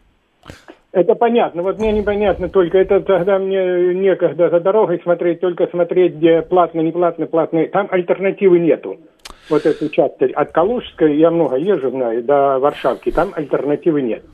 [0.97, 1.63] Это понятно.
[1.63, 6.81] Вот мне непонятно только, это тогда мне некогда за дорогой смотреть, только смотреть, где платно,
[6.81, 7.67] не платно, платно.
[7.67, 8.97] Там альтернативы нету.
[9.51, 14.25] Вот этот участок от Калужской, я много езжу, знаю, до Варшавки, там альтернативы нет.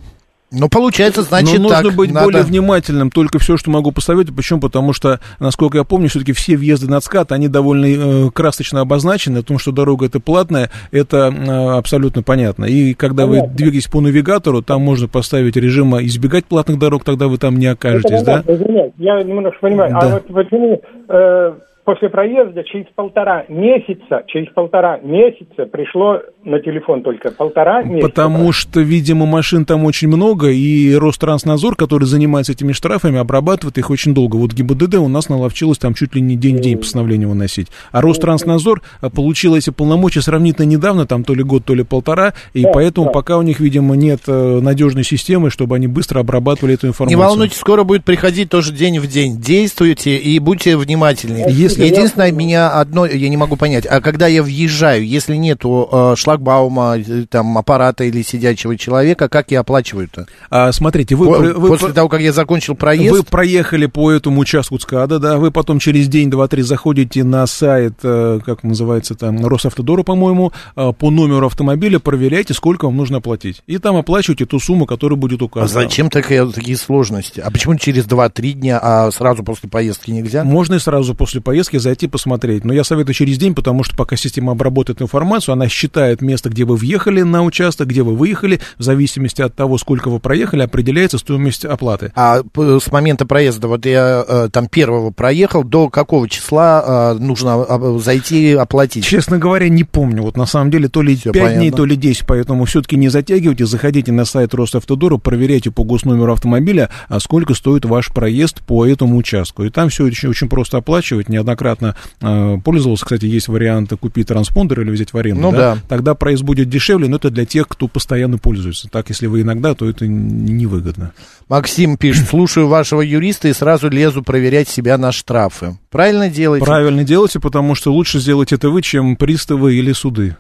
[0.53, 4.37] Ну, получается, значит, Но нужно так, быть надо- более внимательным, только все, что могу посоветовать.
[4.37, 4.61] Почему?
[4.61, 7.87] Потому что, насколько я помню, все-таки все въезды на ЦКАД, они довольно
[8.27, 12.67] э, красочно обозначены, о том, что дорога это платная, это э, абсолютно понятно.
[12.67, 13.57] И когда вы Понятно.
[13.57, 18.21] двигаетесь по навигатору, там можно поставить режим избегать платных дорог, тогда вы там не окажетесь,
[18.23, 18.55] Это да?
[18.55, 19.97] извиняюсь, я немножко понимаю.
[19.97, 20.09] А Да.
[20.15, 21.53] вот почему э,
[21.85, 28.09] после проезда через полтора месяца, через полтора месяца пришло на телефон только полтора месяца?
[28.09, 33.91] Потому что, видимо, машин там очень много, и Ространснадзор, который занимается этими штрафами, обрабатывает их
[33.91, 34.37] очень долго.
[34.37, 37.69] Вот ГИБДД у нас наловчилось там чуть ли не день в день постановление выносить.
[37.91, 42.35] А Ространснадзор а, получил эти полномочия сравнительно недавно, там то ли год, то ли полтора,
[42.55, 43.13] и Да, поэтому да.
[43.13, 47.19] пока у них, видимо, нет э, надежной системы, чтобы они быстро обрабатывали эту Не информацию.
[47.19, 49.41] волнуйтесь, скоро будет приходить тоже день в день.
[49.41, 51.47] Действуйте и будьте внимательнее.
[51.49, 56.15] Если- Единственное, меня одно, я не могу понять, а когда я въезжаю, если нету э,
[56.17, 60.27] шлагбаума, э, там, аппарата или сидячего человека, как я оплачиваю-то?
[60.51, 63.11] А, смотрите, вы, По- вы После того, как я закончил проезд?
[63.17, 67.47] Вы проехали по этому участку ЦКАДа, да, вы потом через день, два, три заходите на
[67.47, 73.19] сайт, э, как называется там, Росавтодора, по-моему, э, по номеру автомобиля, проверяете, сколько вам нужно
[73.19, 73.63] оплатить.
[73.67, 75.69] И там оплачиваете ту сумму, которая будет А указана.
[75.85, 77.41] зачем такие, такие сложности?
[77.41, 80.45] А почему через 2-3 дня, а сразу после поездки нельзя?
[80.45, 82.65] Можно и сразу после поездки зайти посмотреть.
[82.65, 86.65] Но я советую через день, потому что пока система обработает информацию, она считает место, где
[86.65, 91.19] вы въехали на участок, где вы выехали, в зависимости от того, сколько вы проехали, определяется
[91.19, 92.13] стоимость оплаты.
[92.15, 97.63] А с момента проезда, вот я э, там первого проехал, до какого числа э, нужно
[97.63, 99.05] а, зайти оплатить?
[99.05, 100.23] Честно говоря, не помню.
[100.23, 101.57] Вот на самом деле то ли 5 понятно.
[101.57, 106.33] дней, то ли 10, поэтому все-таки не затягивайте, заходите на сайт Росавтодора, проверяйте по госномеру
[106.33, 109.65] автомобиля, а сколько стоит ваш проезд по этому участку.
[109.65, 111.29] И там все очень, очень просто оплачивать.
[111.53, 115.43] Неоднократно э, пользовался, кстати, есть варианты купить транспондер или взять в аренду.
[115.43, 115.79] Ну да.
[115.89, 118.89] Тогда проезд будет дешевле, но это для тех, кто постоянно пользуется.
[118.89, 121.13] Так, если вы иногда, то это невыгодно.
[121.49, 125.77] Максим пишет, слушаю вашего юриста и сразу лезу проверять себя на штрафы.
[125.91, 126.65] Правильно делаете?
[126.65, 130.37] Правильно делайте, потому что лучше сделать это вы, чем приставы или суды.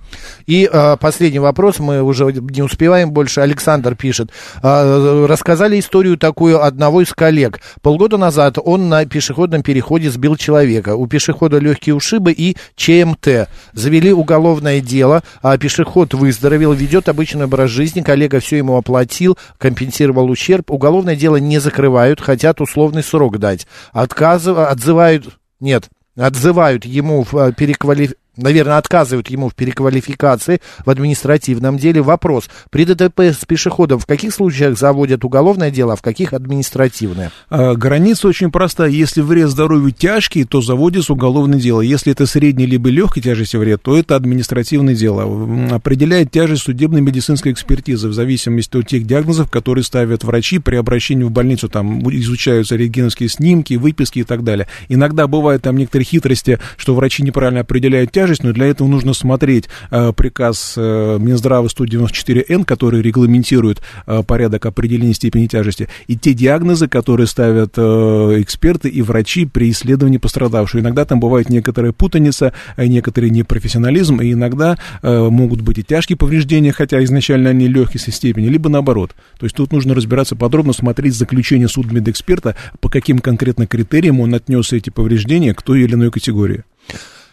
[0.47, 3.43] И э, последний вопрос, мы уже не успеваем больше.
[3.43, 4.31] Александр пишет,
[4.63, 7.61] э, рассказали историю такую одного из коллег.
[7.83, 10.97] Полгода назад он на пешеходном переходе сбил человека.
[11.03, 13.49] У пешехода легкие ушибы и ЧМТ.
[13.73, 20.31] Завели уголовное дело, а пешеход выздоровел, ведет обычный образ жизни, коллега все ему оплатил, компенсировал
[20.31, 20.71] ущерб.
[20.71, 23.67] Уголовное дело не закрывают, хотят условный срок дать.
[23.91, 24.57] Отказыв...
[24.57, 25.41] Отзывают...
[25.59, 28.13] Нет, отзывают ему э, переквалиф...
[28.37, 32.01] Наверное, отказывают ему в переквалификации в административном деле.
[32.01, 32.49] Вопрос.
[32.70, 37.30] При ДТП с пешеходом в каких случаях заводят уголовное дело, а в каких административное?
[37.51, 38.89] А, Граница очень простая.
[38.89, 41.83] Если вред здоровью тяжкий, то заводится уголовное дело.
[41.83, 45.74] Если это средний либо легкий тяжести вред, то это административное дело.
[45.74, 51.24] Определяет тяжесть судебной медицинской экспертизы в зависимости от тех диагнозов, которые ставят врачи при обращении
[51.24, 51.68] в больницу.
[51.68, 54.68] Там изучаются рентгеновские снимки, выписки и так далее.
[54.89, 59.68] Иногда бывают там некоторые хитрости, что врачи неправильно определяют тяжесть, но для этого нужно смотреть
[59.91, 66.89] э, приказ э, Минздрава 194Н, который регламентирует э, порядок определения степени тяжести, и те диагнозы,
[66.89, 70.81] которые ставят эксперты и врачи при исследовании пострадавшего.
[70.81, 77.03] Иногда там бывает некоторая путаница, некоторый непрофессионализм, и иногда могут быть и тяжкие повреждения, хотя
[77.05, 79.14] изначально они легкие со степени, либо наоборот.
[79.39, 84.73] То есть тут нужно разбираться подробно, смотреть заключение судмедэксперта, по каким конкретно критериям он отнес
[84.73, 86.64] эти повреждения к той или иной категории.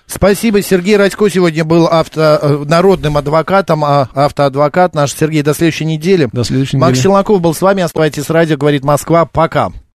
[0.10, 0.62] Спасибо.
[0.64, 5.14] Сергей Радько сегодня был авто, э, народным адвокатом, а автоадвокат наш.
[5.14, 6.28] Сергей, до следующей недели.
[6.34, 7.03] До следующей Макс недели.
[7.03, 7.84] Челноков был с вами.
[7.84, 9.26] Оставайтесь с радио, говорит Москва.
[9.26, 9.72] Пока.